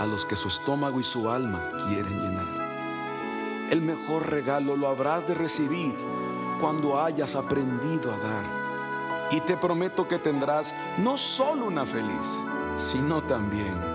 [0.00, 3.68] a los que su estómago y su alma quieren llenar.
[3.70, 5.94] El mejor regalo lo habrás de recibir
[6.60, 9.28] cuando hayas aprendido a dar.
[9.30, 12.42] Y te prometo que tendrás no solo una feliz,
[12.76, 13.91] sino también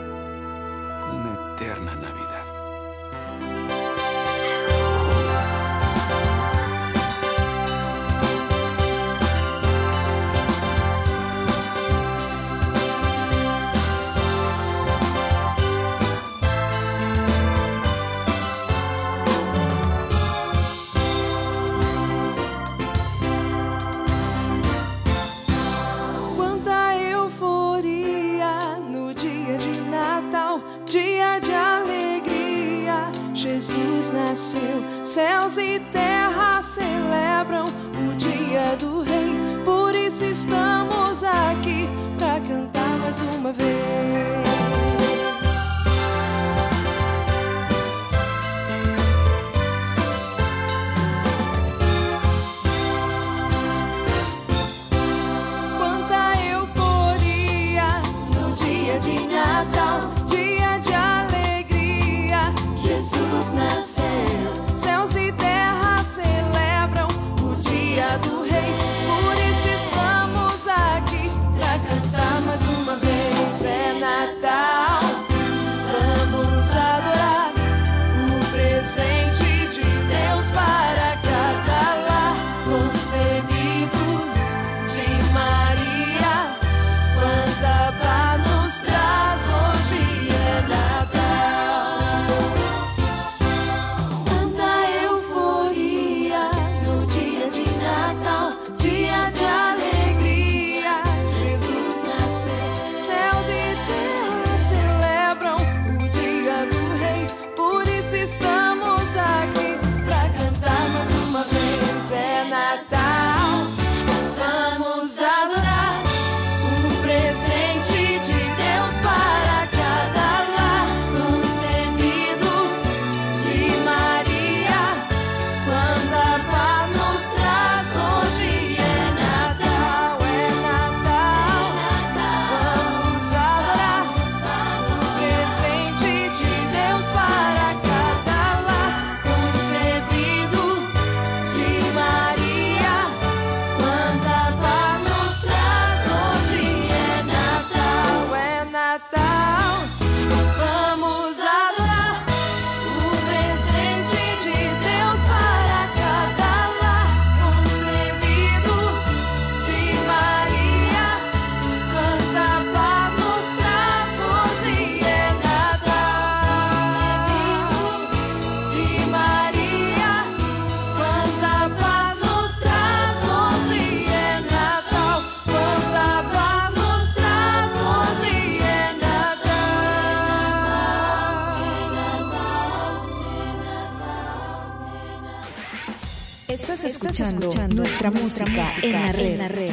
[187.50, 189.26] escuchando, nuestra, música, en la red.
[189.26, 189.72] En la red.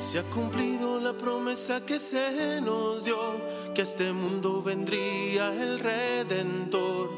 [0.00, 3.16] Se ha cumplido la promesa que se nos dio,
[3.74, 7.10] que a este mundo vendría el Redentor.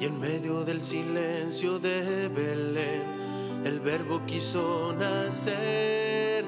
[0.00, 3.25] Y en medio del silencio de Belén,
[3.66, 6.44] el verbo quiso nacer.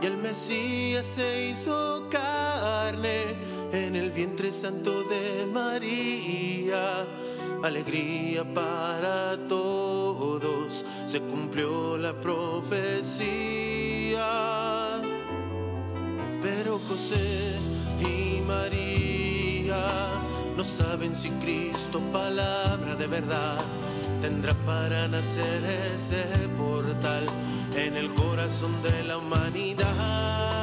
[0.00, 3.36] Y el Mesías se hizo carne
[3.72, 7.06] en el vientre santo de María.
[7.62, 13.02] Alegría para todos, se cumplió la profecía.
[16.42, 17.58] Pero José
[18.00, 19.82] y María
[20.56, 23.58] no saben si Cristo, palabra de verdad,
[24.24, 25.62] tendrá para nacer
[25.94, 26.24] ese
[26.56, 27.26] portal
[27.76, 30.53] en el corazón de la humanidad.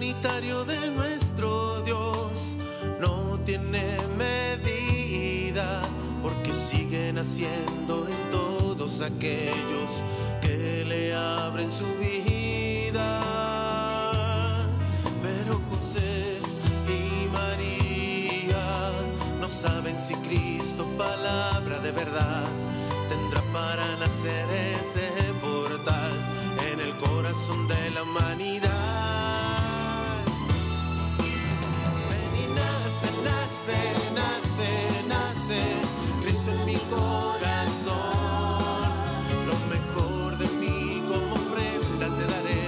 [0.00, 2.56] Amor humanitario de nuestro Dios
[3.00, 3.84] no tiene
[4.16, 5.82] medida
[6.22, 10.02] porque siguen haciendo en todos aquellos
[10.40, 13.20] que le abren su vida.
[15.22, 16.38] Pero José
[16.88, 18.92] y María
[19.40, 22.48] no saben si Cristo, palabra de verdad,
[23.08, 24.48] tendrá para nacer
[24.80, 25.10] ese
[25.42, 26.12] portal
[26.72, 28.89] en el corazón de la humanidad.
[33.22, 33.78] Nace,
[34.14, 34.68] nace,
[35.06, 35.60] nace,
[36.22, 37.96] Cristo en mi corazón.
[39.46, 42.64] Lo mejor de mí como ofrenda te daré,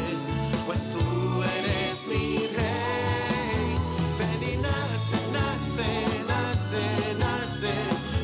[0.66, 3.74] pues tú eres mi rey.
[4.18, 5.88] Ven y nace, nace,
[6.26, 6.82] nace,
[7.18, 7.72] nace,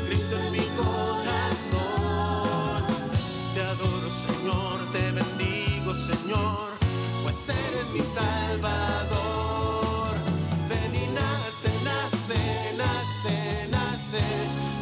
[0.07, 1.79] Cristo en mi corazón.
[3.55, 6.70] Te adoro, Señor, te bendigo, Señor,
[7.22, 9.28] pues eres mi Salvador.
[13.29, 14.22] Nace, nace,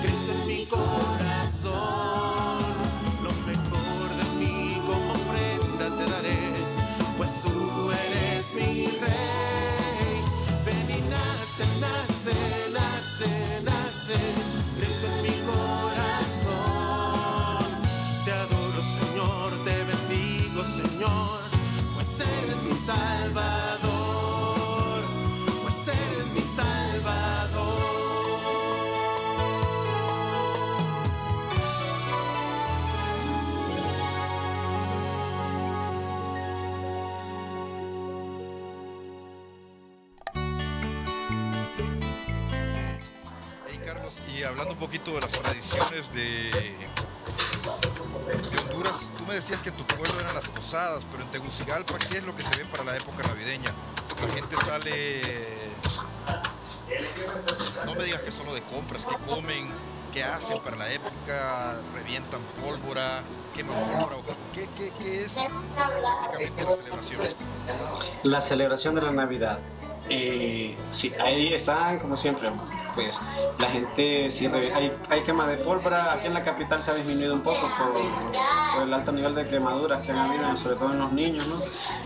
[0.03, 1.75] Cristo en mi corazón.
[3.23, 6.43] Lo mejor de mí como ofrenda te daré,
[7.17, 10.23] pues tú eres mi rey.
[10.65, 12.35] Ven y nace, nace,
[12.73, 14.17] nace, nace,
[14.77, 16.26] Cristo en mi corazón.
[44.87, 46.53] Poquito de las tradiciones de,
[48.53, 51.99] de Honduras, tú me decías que en tu pueblo eran las posadas, pero en Tegucigalpa,
[51.99, 53.75] ¿qué es lo que se ve para la época navideña?
[54.23, 55.23] La gente sale...
[57.85, 59.73] No me digas que solo de compras, ¿qué comen?
[60.15, 61.83] ¿Qué hacen para la época?
[61.93, 63.25] ¿Revientan pólvora?
[63.57, 64.19] ¿Queman pólvora?
[64.19, 64.23] ¿O
[64.55, 67.35] ¿Qué, qué, qué es prácticamente la celebración?
[68.23, 69.59] La celebración de la Navidad.
[70.09, 72.49] Eh, sí, ahí están como siempre,
[72.97, 73.21] pues
[73.59, 77.35] la gente siempre, hay, hay quema de pólvora, aquí en la capital se ha disminuido
[77.35, 77.93] un poco por,
[78.75, 81.61] por el alto nivel de quemaduras que han habido, sobre todo en los niños, ¿no?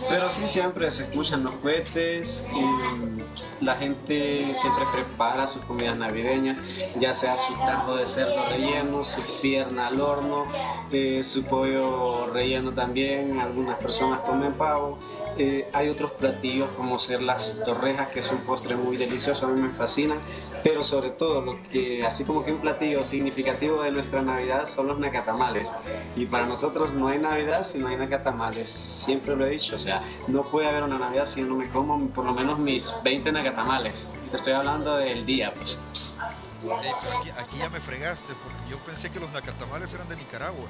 [0.08, 6.58] Pero sí siempre se escuchan los cohetes y la gente siempre prepara sus comidas navideñas,
[6.98, 10.44] ya sea su tajo de cerdo relleno, su pierna al horno,
[10.90, 14.98] eh, su pollo relleno también, algunas personas comen pavo.
[15.38, 19.48] Eh, hay otros platillos como ser las torrejas, que es un postre muy delicioso, a
[19.50, 20.16] mí me fascina,
[20.62, 24.88] pero sobre todo lo que, así como que un platillo significativo de nuestra Navidad son
[24.88, 25.70] los nacatamales.
[26.16, 29.78] Y para nosotros no hay Navidad si no hay nacatamales, siempre lo he dicho, o
[29.78, 33.32] sea, no puede haber una Navidad si no me como por lo menos mis 20
[33.32, 34.08] nacatamales.
[34.32, 35.80] Estoy hablando del día, pues.
[37.38, 40.66] Aquí ya me fregaste, porque yo pensé que los nacatamales eran de Nicaragua.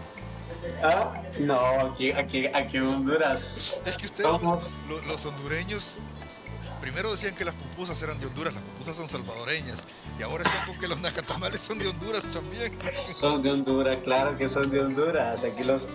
[0.82, 3.78] Ah, no, aquí, aquí, aquí en Honduras.
[3.84, 4.30] Es que ustedes,
[5.06, 5.98] los hondureños,
[6.80, 9.78] primero decían que las pupusas eran de Honduras, las pupusas son salvadoreñas,
[10.18, 12.78] y ahora están con que los nacatamales son de Honduras también.
[13.06, 15.42] Son de Honduras, claro que son de Honduras.
[15.44, 15.86] Aquí los,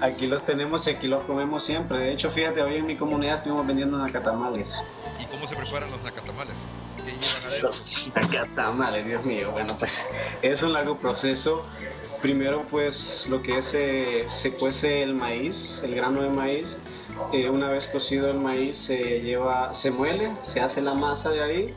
[0.00, 1.98] aquí los tenemos y aquí los comemos siempre.
[1.98, 4.68] De hecho, fíjate, hoy en mi comunidad estuvimos vendiendo nacatamales.
[5.20, 6.66] ¿Y cómo se preparan los nacatamales?
[6.96, 7.68] ¿Qué llevan adentro?
[7.68, 9.50] Los nacatamales, Dios mío.
[9.52, 10.02] Bueno, pues
[10.40, 11.66] es un largo proceso.
[12.24, 16.78] Primero, pues lo que es, eh, se cuece el maíz, el grano de maíz.
[17.34, 21.42] Eh, una vez cocido el maíz se lleva, se muele, se hace la masa de
[21.42, 21.74] ahí.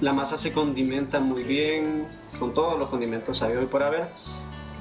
[0.00, 2.08] La masa se condimenta muy bien
[2.38, 4.08] con todos los condimentos habidos y por haber.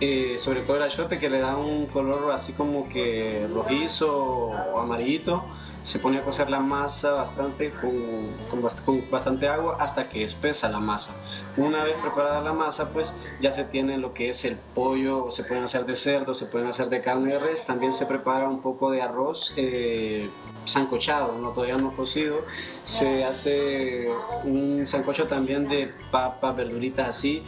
[0.02, 4.80] Eh, sobre todo el achote que le da un color así como que rojizo o
[4.80, 5.46] amarillito.
[5.84, 10.24] Se pone a cocer la masa bastante con, con bast- con bastante agua hasta que
[10.24, 11.14] espesa la masa.
[11.58, 15.44] Una vez preparada la masa, pues ya se tiene lo que es el pollo, se
[15.44, 17.64] pueden hacer de cerdo, se pueden hacer de carne de res.
[17.68, 20.32] También se prepara un poco de arroz eh,
[20.66, 22.46] sancochado, no todavía no cocido.
[22.86, 24.08] Se hace
[24.44, 27.46] un sancocho también de papas, verduritas así,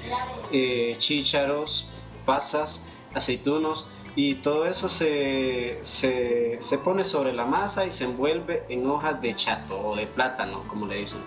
[0.51, 1.89] eh, chícharos,
[2.31, 2.81] pasas,
[3.15, 8.85] aceitunos y todo eso se, se, se pone sobre la masa y se envuelve en
[8.87, 11.21] hojas de chato o de plátano, como le dicen.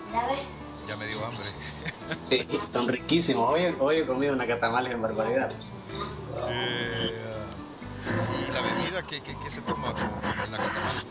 [0.87, 1.49] Ya me dio hambre.
[2.29, 3.49] Sí, son riquísimos.
[3.49, 5.71] Hoy, hoy he comido nacatamales en barbaridades.
[6.49, 7.11] Eh,
[8.49, 11.03] ¿Y la bebida qué- qué se toma con, con el nacatamal?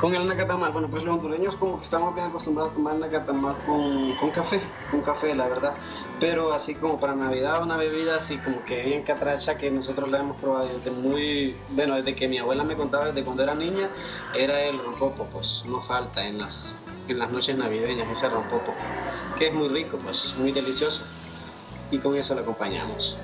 [0.00, 3.56] Con el nacatamal, bueno, pues los hondureños como que estamos bien acostumbrados a tomar nacatamal
[3.64, 5.74] con, con café, con café, la verdad.
[6.20, 10.18] Pero así como para Navidad, una bebida así como que bien catracha que nosotros la
[10.18, 13.88] hemos probado desde muy, bueno, desde que mi abuela me contaba desde cuando era niña,
[14.34, 16.70] era el rompopo, pues no falta en las,
[17.08, 18.74] en las noches navideñas ese rompopo,
[19.38, 21.02] que es muy rico, pues muy delicioso.
[21.90, 23.16] Y con eso lo acompañamos.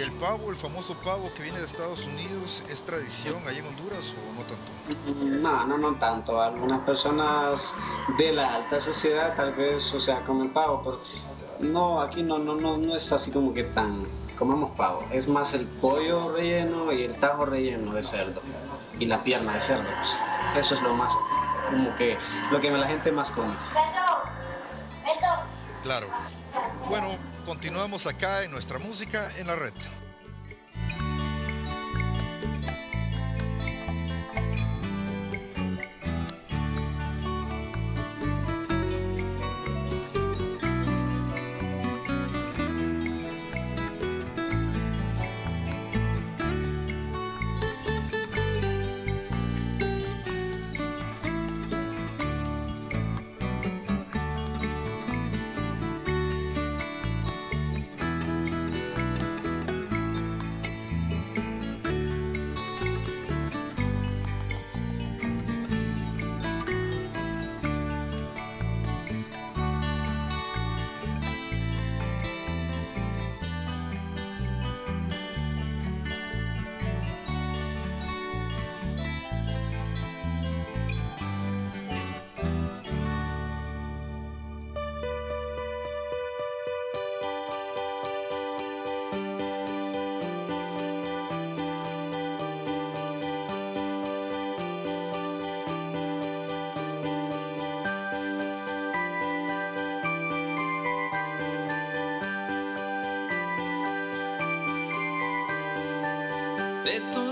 [0.00, 3.66] ¿Y el pavo, el famoso pavo que viene de Estados Unidos, es tradición allá en
[3.66, 5.42] Honduras o no tanto?
[5.42, 6.40] No, no, no tanto.
[6.40, 7.74] Algunas personas
[8.16, 12.54] de la alta sociedad tal vez, o sea, comen pavo, pero no, aquí no, no,
[12.54, 14.06] no, no es así como que tan
[14.38, 15.04] comemos pavo.
[15.12, 18.40] Es más el pollo relleno y el tajo relleno de cerdo
[18.98, 19.84] y la pierna de cerdo.
[19.84, 20.64] pues.
[20.64, 21.12] Eso es lo más,
[21.68, 22.16] como que
[22.50, 23.54] lo que la gente más come.
[25.82, 26.06] Claro.
[26.88, 27.18] Bueno,
[27.50, 29.72] continuamos acá en nuestra música en la red.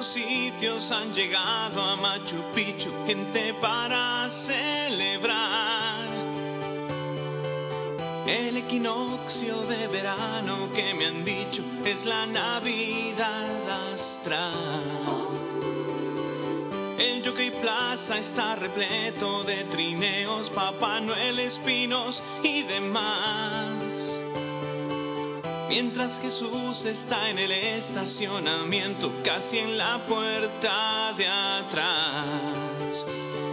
[0.02, 6.06] Sitios han llegado a Machu Picchu gente para celebrar
[8.26, 14.52] el equinoccio de verano que me han dicho es la Navidad astral.
[16.98, 23.77] El Jockey Plaza está repleto de trineos, Papá Noel, espinos y demás.
[25.68, 33.06] Mientras Jesús está en el estacionamiento, casi en la puerta de atrás.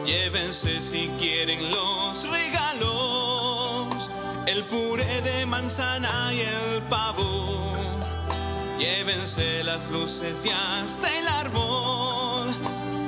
[0.05, 4.09] Llévense si quieren los regalos,
[4.47, 7.73] el puré de manzana y el pavo.
[8.79, 12.53] Llévense las luces y hasta el árbol.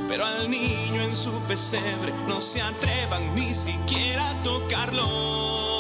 [0.10, 5.77] Pero al niño en su pesebre no se atrevan ni siquiera a tocarlo.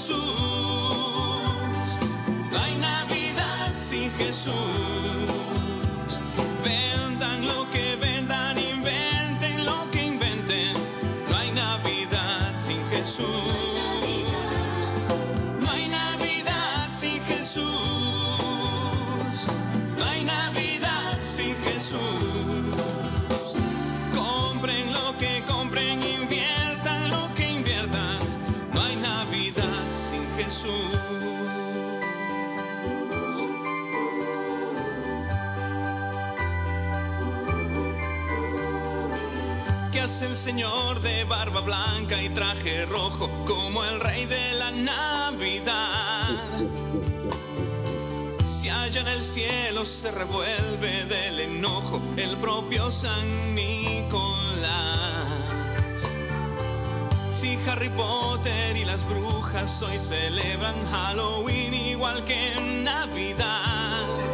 [0.00, 0.16] Jesús.
[2.50, 5.39] No hay Navidad sin Jesús.
[40.20, 44.70] ¿Qué hace el señor de barba blanca y traje rojo como el rey de la
[44.70, 46.36] Navidad?
[48.44, 54.20] Si allá en el cielo se revuelve del enojo el propio San Nicolás.
[57.32, 64.29] Si Harry Potter y las brujas hoy celebran Halloween igual que en Navidad.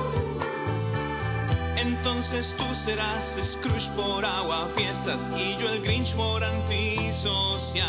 [1.87, 7.87] Entonces tú serás Scrooge por agua fiestas y yo el Grinch por antisocial.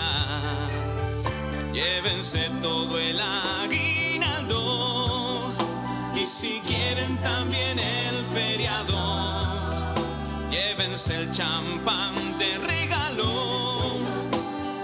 [1.73, 3.19] Llévense todo el
[3.63, 4.59] aguinaldo
[6.15, 8.97] y si quieren también el feriado.
[10.51, 13.25] Llévense el champán de regalo,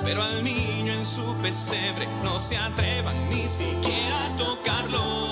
[0.03, 5.22] pero al niño en su pesebre no se atrevan ni siquiera a tocarlo.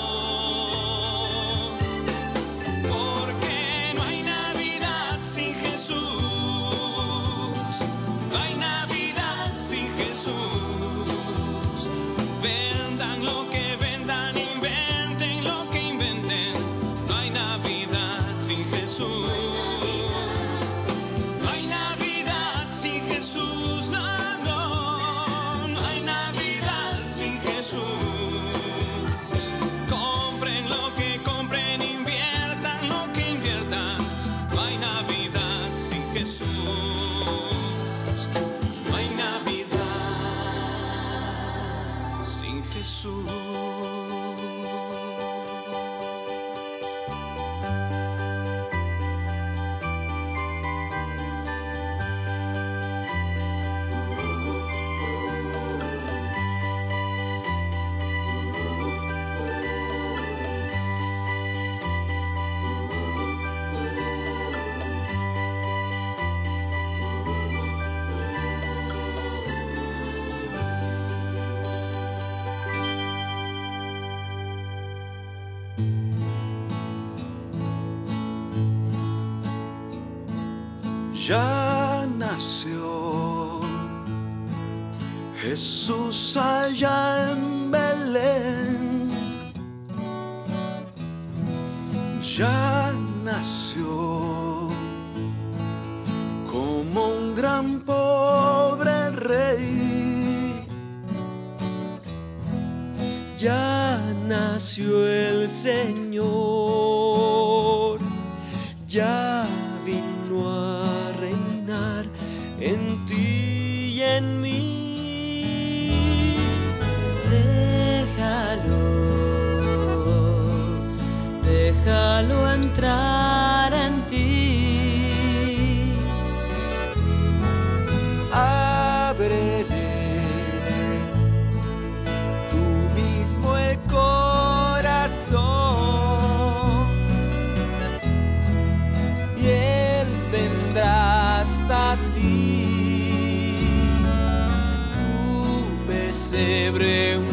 [146.41, 147.30] Pesebre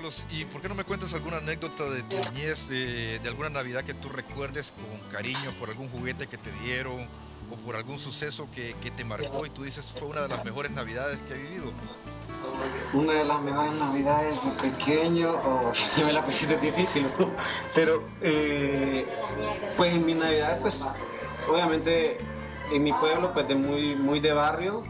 [0.00, 3.50] Carlos, ¿y por qué no me cuentas alguna anécdota de tu niñez, de, de alguna
[3.50, 7.06] Navidad que tú recuerdes con cariño, por algún juguete que te dieron
[7.50, 10.42] o por algún suceso que, que te marcó y tú dices fue una de las
[10.42, 11.70] mejores Navidades que he vivido?
[12.94, 17.06] Una de las mejores navidades de pequeño, o ya me la pusiste difícil,
[17.74, 19.06] pero eh,
[19.76, 20.82] pues en mi navidad, pues
[21.46, 22.16] obviamente
[22.72, 24.82] en mi pueblo, pues de muy, muy de barrio,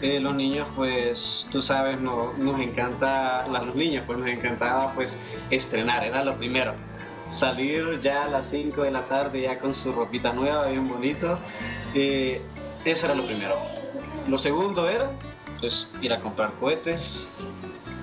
[0.00, 5.16] los niños, pues tú sabes, no, nos encanta, los niños, pues nos encantaba pues
[5.50, 6.74] estrenar, era lo primero.
[7.28, 11.38] Salir ya a las 5 de la tarde ya con su ropita nueva, bien bonito.
[11.94, 13.56] eso era lo primero.
[14.28, 15.10] Lo segundo era
[15.60, 17.26] pues ir a comprar cohetes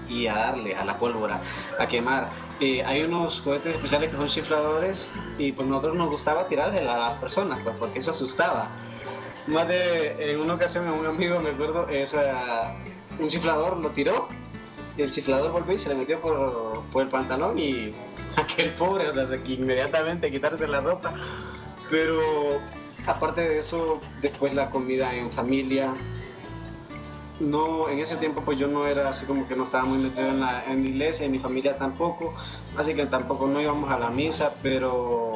[0.09, 1.41] y a darle a la pólvora,
[1.79, 2.29] a quemar.
[2.59, 7.17] Hay unos cohetes especiales que son chifladores y pues nosotros nos gustaba tirarle a las
[7.19, 8.69] personas, pues porque eso asustaba.
[9.47, 12.75] Más de en una ocasión a un amigo, me acuerdo, esa,
[13.19, 14.29] un chiflador lo tiró
[14.97, 17.91] y el chiflador volvió y se le metió por, por el pantalón y
[18.37, 21.13] aquel pobre, o sea, se inmediatamente quitarse la ropa.
[21.89, 22.19] Pero
[23.05, 25.93] aparte de eso, después la comida en familia.
[27.39, 30.27] No, en ese tiempo pues yo no era así como que no estaba muy metido
[30.27, 32.33] en la, en la iglesia, en mi familia tampoco,
[32.77, 35.33] así que tampoco no íbamos a la misa, pero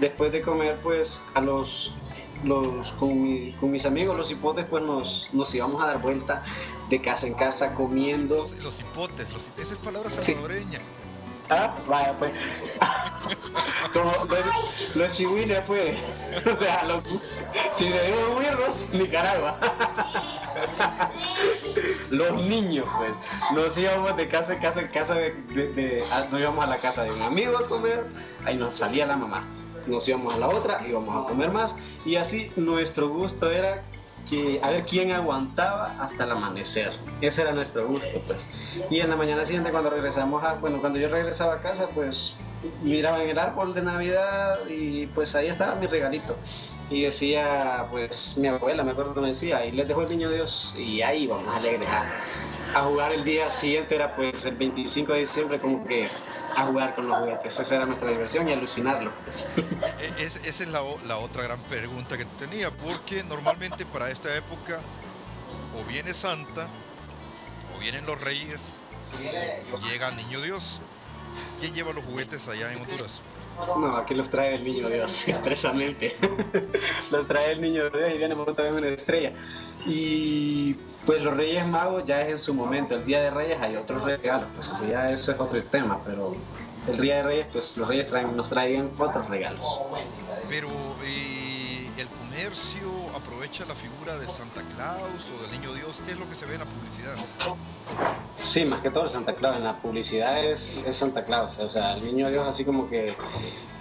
[0.00, 1.92] después de comer pues a los,
[2.44, 6.42] los con, mi- con mis amigos los hipotes pues nos, nos íbamos a dar vuelta
[6.88, 8.36] de casa en casa comiendo.
[8.36, 10.32] Los, los hipotes, los, esa es palabra Sí.
[10.34, 10.78] salvadoreña.
[11.50, 12.32] Ah, vaya pues.
[13.94, 15.96] Como los, los chihuines pues.
[16.46, 17.02] O sea, los,
[17.72, 19.58] si le digo huirros, Nicaragua.
[22.10, 23.12] Los niños pues.
[23.54, 26.68] Nos íbamos de casa en casa en casa de, de- de- a- nos íbamos a
[26.68, 28.06] la casa de un amigo a comer,
[28.44, 29.44] ahí nos salía la mamá.
[29.88, 31.74] Nos íbamos a la otra, íbamos a comer más.
[32.04, 33.82] Y así nuestro gusto era
[34.28, 36.92] que a ver quién aguantaba hasta el amanecer.
[37.20, 38.46] Ese era nuestro gusto, pues.
[38.90, 42.34] Y en la mañana siguiente cuando regresamos a, bueno, cuando yo regresaba a casa, pues
[42.82, 46.36] miraba en el árbol de Navidad y pues ahí estaba mi regalito.
[46.90, 50.74] Y decía, pues mi abuela, me acuerdo me decía, y les dejó el niño Dios
[50.78, 52.06] y ahí vamos alegres a,
[52.74, 56.08] a jugar el día siguiente, era pues el 25 de diciembre como que
[56.56, 57.58] a jugar con los juguetes.
[57.60, 59.12] Esa era nuestra diversión y alucinarlo.
[59.24, 59.46] pues.
[60.00, 64.34] E- es- esa es la, la otra gran pregunta que tenía, porque normalmente para esta
[64.34, 64.80] época
[65.78, 66.68] o viene Santa,
[67.76, 68.76] o vienen los reyes,
[69.90, 70.80] llega el niño Dios.
[71.60, 73.20] ¿Quién lleva los juguetes allá en Honduras?
[73.66, 76.16] No, aquí los trae el niño Dios, expresamente.
[77.10, 79.32] los trae el niño Dios y viene por también una estrella.
[79.86, 80.74] Y
[81.06, 82.94] pues los Reyes Magos ya es en su momento.
[82.94, 86.36] El Día de Reyes hay otros regalos, pues ya eso es otro tema, pero
[86.86, 89.80] el Día de Reyes, pues los Reyes traen, nos traen otros regalos.
[90.48, 90.68] Pero
[91.04, 91.47] eh,
[92.38, 96.00] comercio aprovecha la figura de Santa Claus o del niño Dios.
[96.06, 97.16] ¿Qué es lo que se ve en la publicidad?
[98.36, 99.56] Sí, más que todo el Santa Claus.
[99.56, 101.58] En la publicidad es, Santa Claus.
[101.58, 103.16] O sea, el niño Dios así como que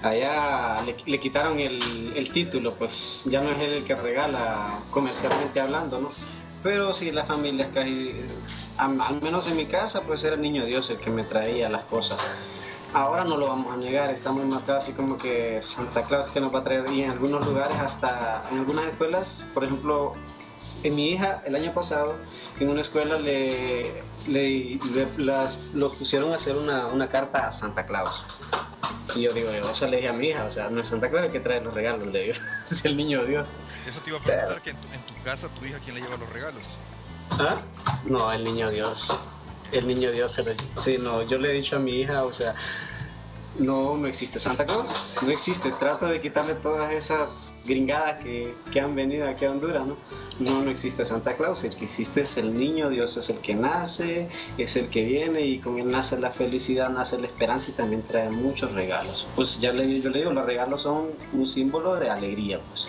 [0.01, 6.01] allá le, quitaron el, título, pues ya no es él el que regala comercialmente hablando,
[6.01, 6.09] ¿no?
[6.63, 8.25] Pero sí, las familias casi,
[8.77, 11.83] al menos en mi casa, pues era el niño Dios el que me traía las
[11.83, 12.19] cosas.
[12.97, 16.41] Ahora no lo vamos a negar, está muy marcado así como que Santa Claus que
[16.41, 20.13] nos va a traer y en algunos lugares hasta, en algunas escuelas, por ejemplo,
[20.81, 22.15] en mi hija el año pasado
[22.59, 27.51] en una escuela le, le, le- las, los pusieron a hacer una, una carta a
[27.51, 28.23] Santa Claus.
[29.15, 31.07] Y yo digo, o sea, le dije a mi hija, o sea, no es Santa
[31.11, 32.35] Claus el que trae los regalos, le digo,
[32.67, 33.47] es el niño Dios.
[33.85, 36.01] Eso te iba a preguntar, que en tu, en tu casa, tu hija, ¿quién le
[36.01, 36.77] lleva los regalos?
[37.29, 37.57] ¿Ah?
[38.05, 39.15] No, el niño Dios.
[39.71, 42.31] El niño Dios se lo Sí, no, yo le he dicho a mi hija, o
[42.31, 42.55] sea,
[43.59, 44.85] no, no existe Santa Claus,
[45.21, 45.71] no existe.
[45.73, 49.95] Trato de quitarle todas esas gringadas que, que han venido aquí a Honduras, ¿no?
[50.39, 53.55] No, no existe Santa Claus, el que existe es el niño Dios, es el que
[53.55, 57.73] nace, es el que viene y con él nace la felicidad, nace la esperanza y
[57.73, 59.27] también trae muchos regalos.
[59.35, 62.87] Pues ya le, yo le digo, los regalos son un símbolo de alegría, pues.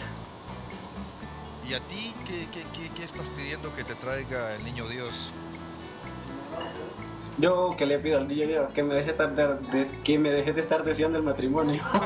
[1.68, 5.32] ¿Y a ti qué, qué, qué- qué estás pidiendo que te traiga el niño Dios?
[7.38, 10.52] Yo que le pido al Dios que me deje estar de, de- que me deje
[10.52, 11.80] de estar deseando el matrimonio.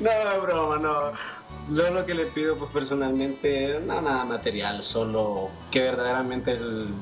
[0.00, 0.10] no,
[0.42, 1.12] broma, no.
[1.74, 6.94] Yo lo que le pido pues personalmente, no nada material, solo que verdaderamente el-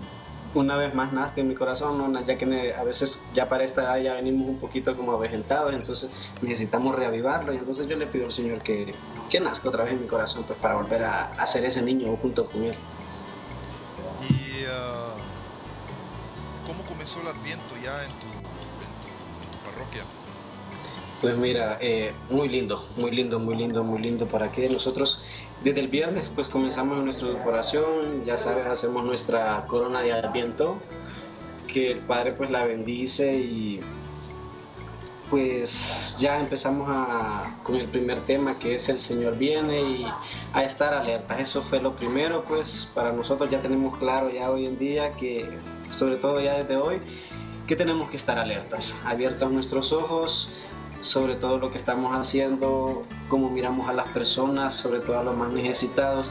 [0.54, 2.20] una vez más nazca en mi corazón, ¿no?
[2.26, 5.72] ya que me- a veces ya para esta edad ya venimos un poquito como avejentados,
[5.72, 6.10] entonces
[6.42, 8.94] necesitamos reavivarlo y entonces yo le pido al Señor que,
[9.30, 12.14] que nazca otra vez en mi corazón pues para volver a, a ser ese niño
[12.20, 12.76] junto con él.
[14.72, 15.14] ¿Y ah,
[16.66, 18.26] cómo comenzó el Adviento ya en tu,
[19.64, 20.02] parroquia?
[21.20, 25.20] Pues mira, eh, muy lindo, muy lindo, muy lindo, muy lindo para que nosotros
[25.62, 30.78] desde el viernes pues comenzamos nuestra decoración, ya sabes, hacemos nuestra corona de adviento,
[31.68, 33.80] que el Padre pues la bendice y
[35.32, 40.06] pues ya empezamos a, con el primer tema que es el Señor viene y
[40.52, 41.40] a estar alertas.
[41.40, 45.48] Eso fue lo primero pues para nosotros ya tenemos claro ya hoy en día que
[45.96, 47.00] sobre todo ya desde hoy
[47.66, 50.50] que tenemos que estar alertas, abiertos nuestros ojos
[51.00, 55.34] sobre todo lo que estamos haciendo, cómo miramos a las personas, sobre todo a los
[55.34, 56.30] más necesitados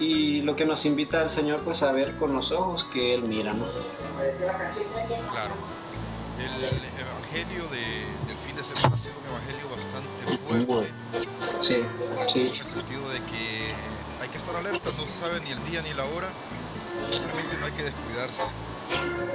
[0.00, 3.24] y lo que nos invita el Señor pues a ver con los ojos que Él
[3.24, 3.66] mira, ¿no?
[5.32, 5.54] Claro.
[6.38, 8.27] El evangelio de-
[8.58, 10.92] de semana ha sido un evangelio bastante fuerte.
[11.60, 11.76] Sí,
[12.26, 12.40] sí.
[12.40, 13.72] En el sentido de que
[14.20, 16.26] hay que estar alerta, no se sabe ni el día ni la hora,
[17.08, 18.42] simplemente no hay que descuidarse.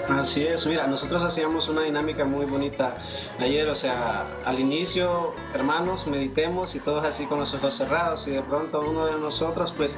[0.10, 2.98] Así es, mira, nosotros hacíamos una dinámica muy bonita
[3.40, 8.32] ayer, o sea, al inicio, hermanos, meditemos y todos así con los ojos cerrados y
[8.32, 9.98] de pronto uno de nosotros pues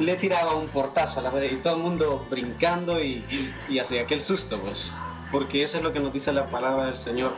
[0.00, 3.78] le tiraba un portazo a la pared y todo el mundo brincando y, y, y
[3.78, 4.92] hacía aquel susto, pues,
[5.30, 7.32] porque eso es lo que nos dice la palabra del Señor.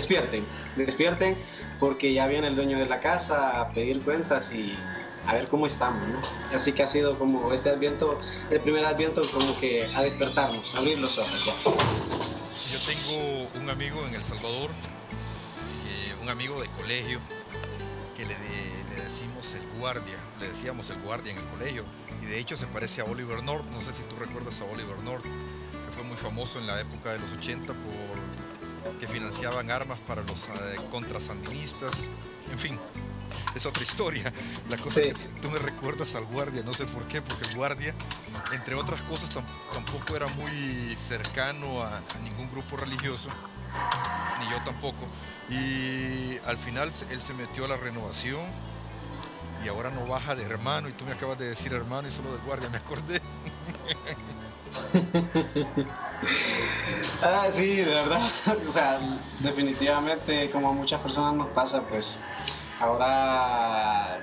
[0.00, 0.44] Despierten,
[0.76, 1.38] despierten,
[1.80, 4.72] porque ya viene el dueño de la casa a pedir cuentas y
[5.26, 6.20] a ver cómo estamos, ¿no?
[6.54, 8.18] Así que ha sido como este adviento,
[8.50, 11.54] el primer adviento como que a despertarnos, a abrir los ojos ya.
[11.64, 17.18] Yo tengo un amigo en El Salvador, eh, un amigo de colegio,
[18.14, 21.84] que le, de- le decimos el guardia, le decíamos el guardia en el colegio,
[22.20, 25.02] y de hecho se parece a Oliver North, no sé si tú recuerdas a Oliver
[25.04, 28.25] North, que fue muy famoso en la época de los 80 por
[29.00, 31.92] que financiaban armas para los eh, contrasandinistas,
[32.50, 32.78] en fin,
[33.54, 34.32] es otra historia.
[34.68, 37.56] La cosa es que tú me recuerdas al guardia, no sé por qué, porque el
[37.56, 37.94] guardia,
[38.52, 43.30] entre otras cosas, tam- tampoco era muy cercano a, a ningún grupo religioso,
[44.38, 45.06] ni yo tampoco.
[45.50, 48.44] Y al final él se metió a la renovación
[49.64, 50.88] y ahora no baja de hermano.
[50.88, 53.20] Y tú me acabas de decir hermano y solo del guardia, me acordé.
[57.22, 58.30] Ah, sí, de verdad.
[58.68, 59.00] O sea,
[59.40, 62.18] definitivamente, como a muchas personas nos pasa, pues
[62.78, 64.18] ahora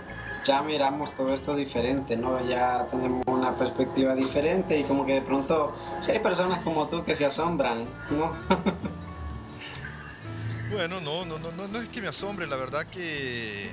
[0.45, 2.45] ya miramos todo esto diferente, ¿no?
[2.47, 7.03] Ya tenemos una perspectiva diferente y como que de pronto, sí hay personas como tú
[7.03, 8.33] que se asombran, ¿no?
[10.71, 13.69] Bueno, no, no, no, no, no es que me asombre, la verdad que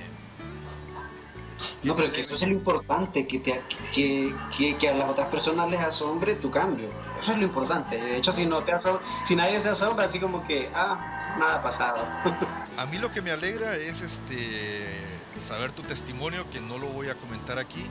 [1.82, 3.62] No, pero que eso es lo importante, que, te,
[3.92, 6.88] que, que, que a las otras personas les asombre tu cambio.
[7.20, 7.96] Eso es lo importante.
[7.96, 11.56] De hecho, si no te asom- si nadie se asombra, así como que, ah, nada
[11.56, 12.04] ha pasado.
[12.76, 14.98] A mí lo que me alegra es este
[15.38, 17.84] saber tu testimonio, que no lo voy a comentar aquí,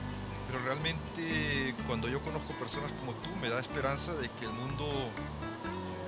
[0.48, 4.88] pero realmente cuando yo conozco personas como tú me da esperanza de que el mundo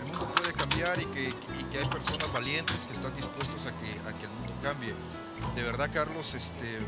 [0.01, 3.71] el mundo puede cambiar y que, y que hay personas valientes que están dispuestos a
[3.73, 4.95] que, a que el mundo cambie.
[5.55, 6.79] De verdad, Carlos, este,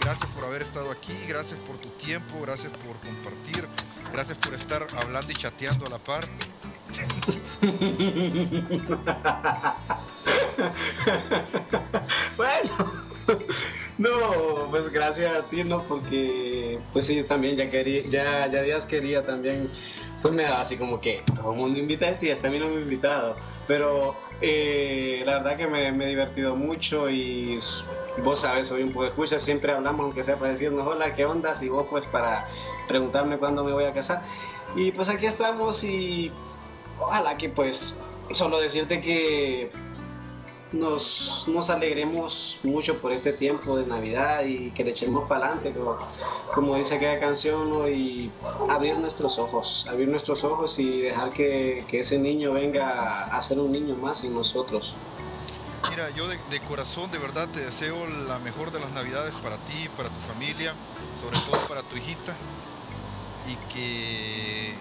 [0.00, 3.68] gracias por haber estado aquí, gracias por tu tiempo, gracias por compartir,
[4.12, 6.26] gracias por estar hablando y chateando a la par.
[12.36, 12.70] bueno,
[13.98, 15.82] no, pues gracias a ti, ¿no?
[15.84, 19.68] Porque, pues sí, yo también ya quería, ya, ya días quería también,
[20.22, 22.50] pues me daba así como que todo el mundo invita a este y hasta a
[22.50, 23.36] mí no me invitado.
[23.66, 27.58] Pero eh, la verdad que me, he divertido mucho y
[28.18, 31.56] vos sabes, soy un poco escucha, siempre hablamos, aunque sea para decirnos hola, ¿qué onda?
[31.60, 32.46] Y vos pues para
[32.88, 34.22] preguntarme cuándo me voy a casar.
[34.74, 36.30] Y pues aquí estamos y
[36.98, 37.96] ojalá que pues
[38.32, 39.70] solo decirte que
[40.72, 45.72] nos, nos alegremos mucho por este tiempo de Navidad y que le echemos para adelante,
[45.72, 45.98] como,
[46.54, 47.88] como dice aquella canción, ¿no?
[47.88, 48.30] y
[48.68, 53.58] abrir nuestros ojos, abrir nuestros ojos y dejar que, que ese niño venga a ser
[53.58, 54.94] un niño más en nosotros.
[55.88, 59.56] Mira, yo de, de corazón de verdad te deseo la mejor de las navidades para
[59.58, 60.74] ti, para tu familia,
[61.20, 62.36] sobre todo para tu hijita.
[63.48, 64.74] Y que,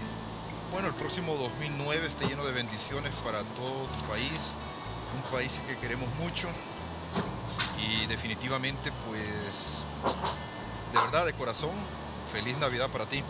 [0.71, 4.53] bueno, el próximo 2009 esté lleno de bendiciones para todo tu país,
[5.15, 6.47] un país que queremos mucho.
[7.77, 9.85] Y definitivamente, pues,
[10.93, 11.71] de verdad, de corazón,
[12.31, 13.23] feliz Navidad para ti.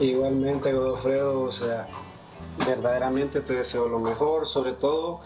[0.00, 1.86] Igualmente, Godofredo, o sea,
[2.58, 5.20] verdaderamente te deseo lo mejor, sobre todo,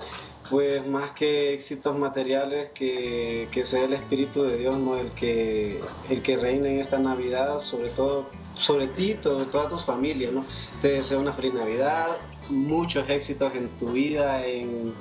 [0.48, 6.22] pues más que éxitos materiales, que, que sea el Espíritu de Dios, el, que, el
[6.22, 10.44] que reine en esta Navidad, sobre todo, sobre ti, sobre todas tus familias, ¿no?
[10.82, 12.18] Te deseo una feliz Navidad,
[12.48, 14.94] muchos éxitos en tu vida, en,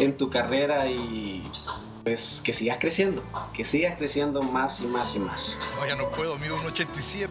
[0.00, 1.50] en tu carrera y
[2.04, 3.22] pues que sigas creciendo,
[3.54, 5.58] que sigas creciendo más y más y más.
[5.76, 7.30] No, ya no puedo, mido un 87.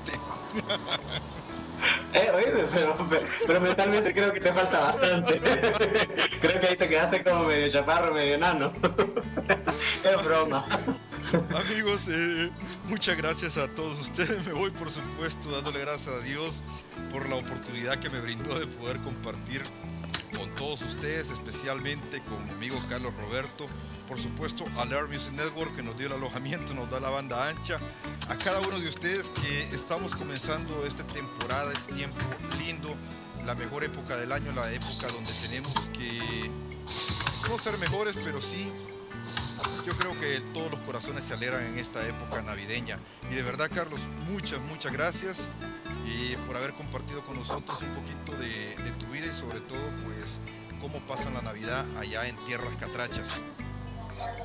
[2.14, 5.40] Eh, oye, pero, pero, pero mentalmente creo que te falta bastante.
[6.42, 8.74] creo que ahí te quedaste como medio chaparro, medio enano.
[10.04, 10.66] es broma.
[11.56, 12.50] Amigos, eh,
[12.88, 14.46] muchas gracias a todos ustedes.
[14.46, 16.62] Me voy, por supuesto, dándole gracias a Dios
[17.12, 19.62] por la oportunidad que me brindó de poder compartir
[20.36, 23.68] con todos ustedes, especialmente con mi amigo Carlos Roberto.
[24.08, 27.80] Por supuesto, a Music Network que nos dio el alojamiento, nos da la banda ancha.
[28.28, 32.20] A cada uno de ustedes que estamos comenzando esta temporada, este tiempo
[32.58, 32.96] lindo,
[33.46, 36.50] la mejor época del año, la época donde tenemos que
[37.48, 38.72] no ser mejores, pero sí
[39.86, 43.00] yo creo que todos los corazones se alegran en esta época navideña.
[43.32, 45.48] Y de verdad, Carlos, muchas, muchas gracias
[46.08, 49.80] eh, por haber compartido con nosotros un poquito de, de tu vida y sobre todo,
[50.04, 50.40] pues,
[50.82, 53.30] cómo pasan la Navidad allá en tierras catrachas.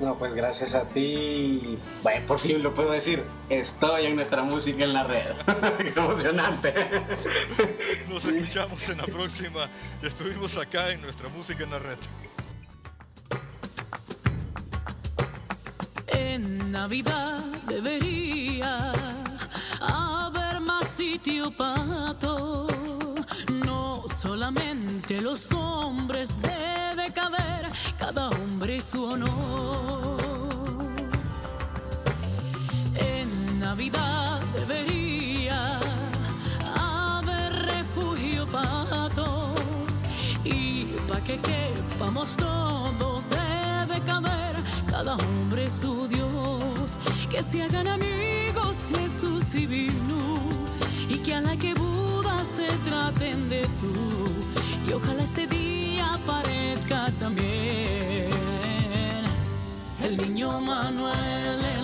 [0.01, 1.79] No, pues gracias a ti.
[2.03, 3.25] Bueno, por fin lo puedo decir.
[3.49, 5.35] Estoy en nuestra música en la red.
[5.97, 6.75] Emocionante.
[8.09, 9.69] Nos escuchamos en la próxima.
[10.03, 11.99] Estuvimos acá en nuestra música en la red.
[16.35, 18.91] En Navidad debería
[19.81, 22.67] haber más sitio para todo.
[23.65, 30.17] No solamente los hombres debe caber cada hombre su honor.
[32.97, 35.79] En Navidad debería
[36.75, 39.93] haber refugio para todos
[40.43, 44.57] y para que quepamos todos debe caber
[44.91, 46.14] cada hombre su.
[47.35, 50.39] Que se hagan amigos Jesús y vino
[51.09, 53.93] y que a la que Buda se traten de tú
[54.89, 58.31] y ojalá ese día aparezca también
[60.01, 61.13] el niño Manuel.
[61.19, 61.84] el, el,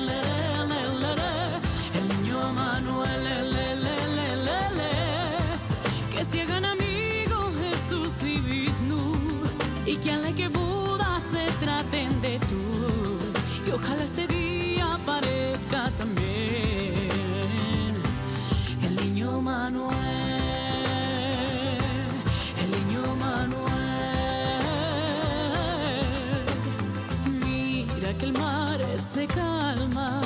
[29.27, 30.21] calma,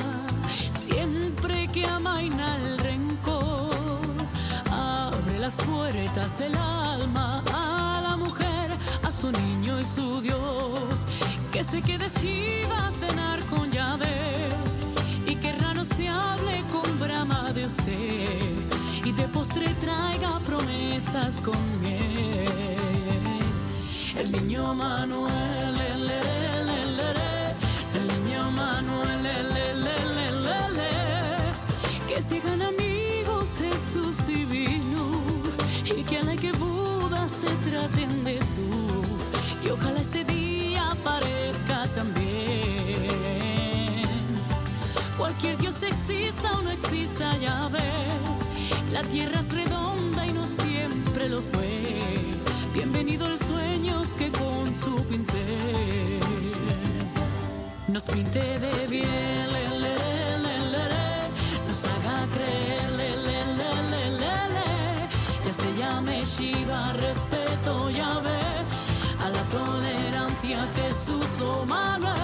[0.86, 3.70] siempre que amaina el rencor,
[4.70, 8.70] abre las puertas el alma a la mujer,
[9.02, 10.94] a su niño y su Dios,
[11.52, 14.50] que se quede chiva a cenar con llave
[15.26, 18.54] y que rano se hable con brama de usted
[19.04, 22.04] y de postre traiga promesas con miel.
[24.16, 25.64] El niño Manuel,
[32.15, 35.20] que sigan amigos Jesús y vino
[35.85, 39.03] y que a la que Buda se traten de tú
[39.65, 43.09] y ojalá ese día aparezca también.
[45.19, 51.28] Cualquier Dios exista o no exista, ya ves, la tierra es redonda y no siempre
[51.28, 51.82] lo fue.
[52.74, 56.20] Bienvenido el sueño que con su pincel
[57.89, 59.84] nos pinte de bien,
[62.35, 65.09] nos haga creer, le, le, le, le, le, le,
[65.44, 68.40] que se llame Shiva, respeto, ya ve,
[69.24, 72.23] a la tolerancia Jesús o Manuel.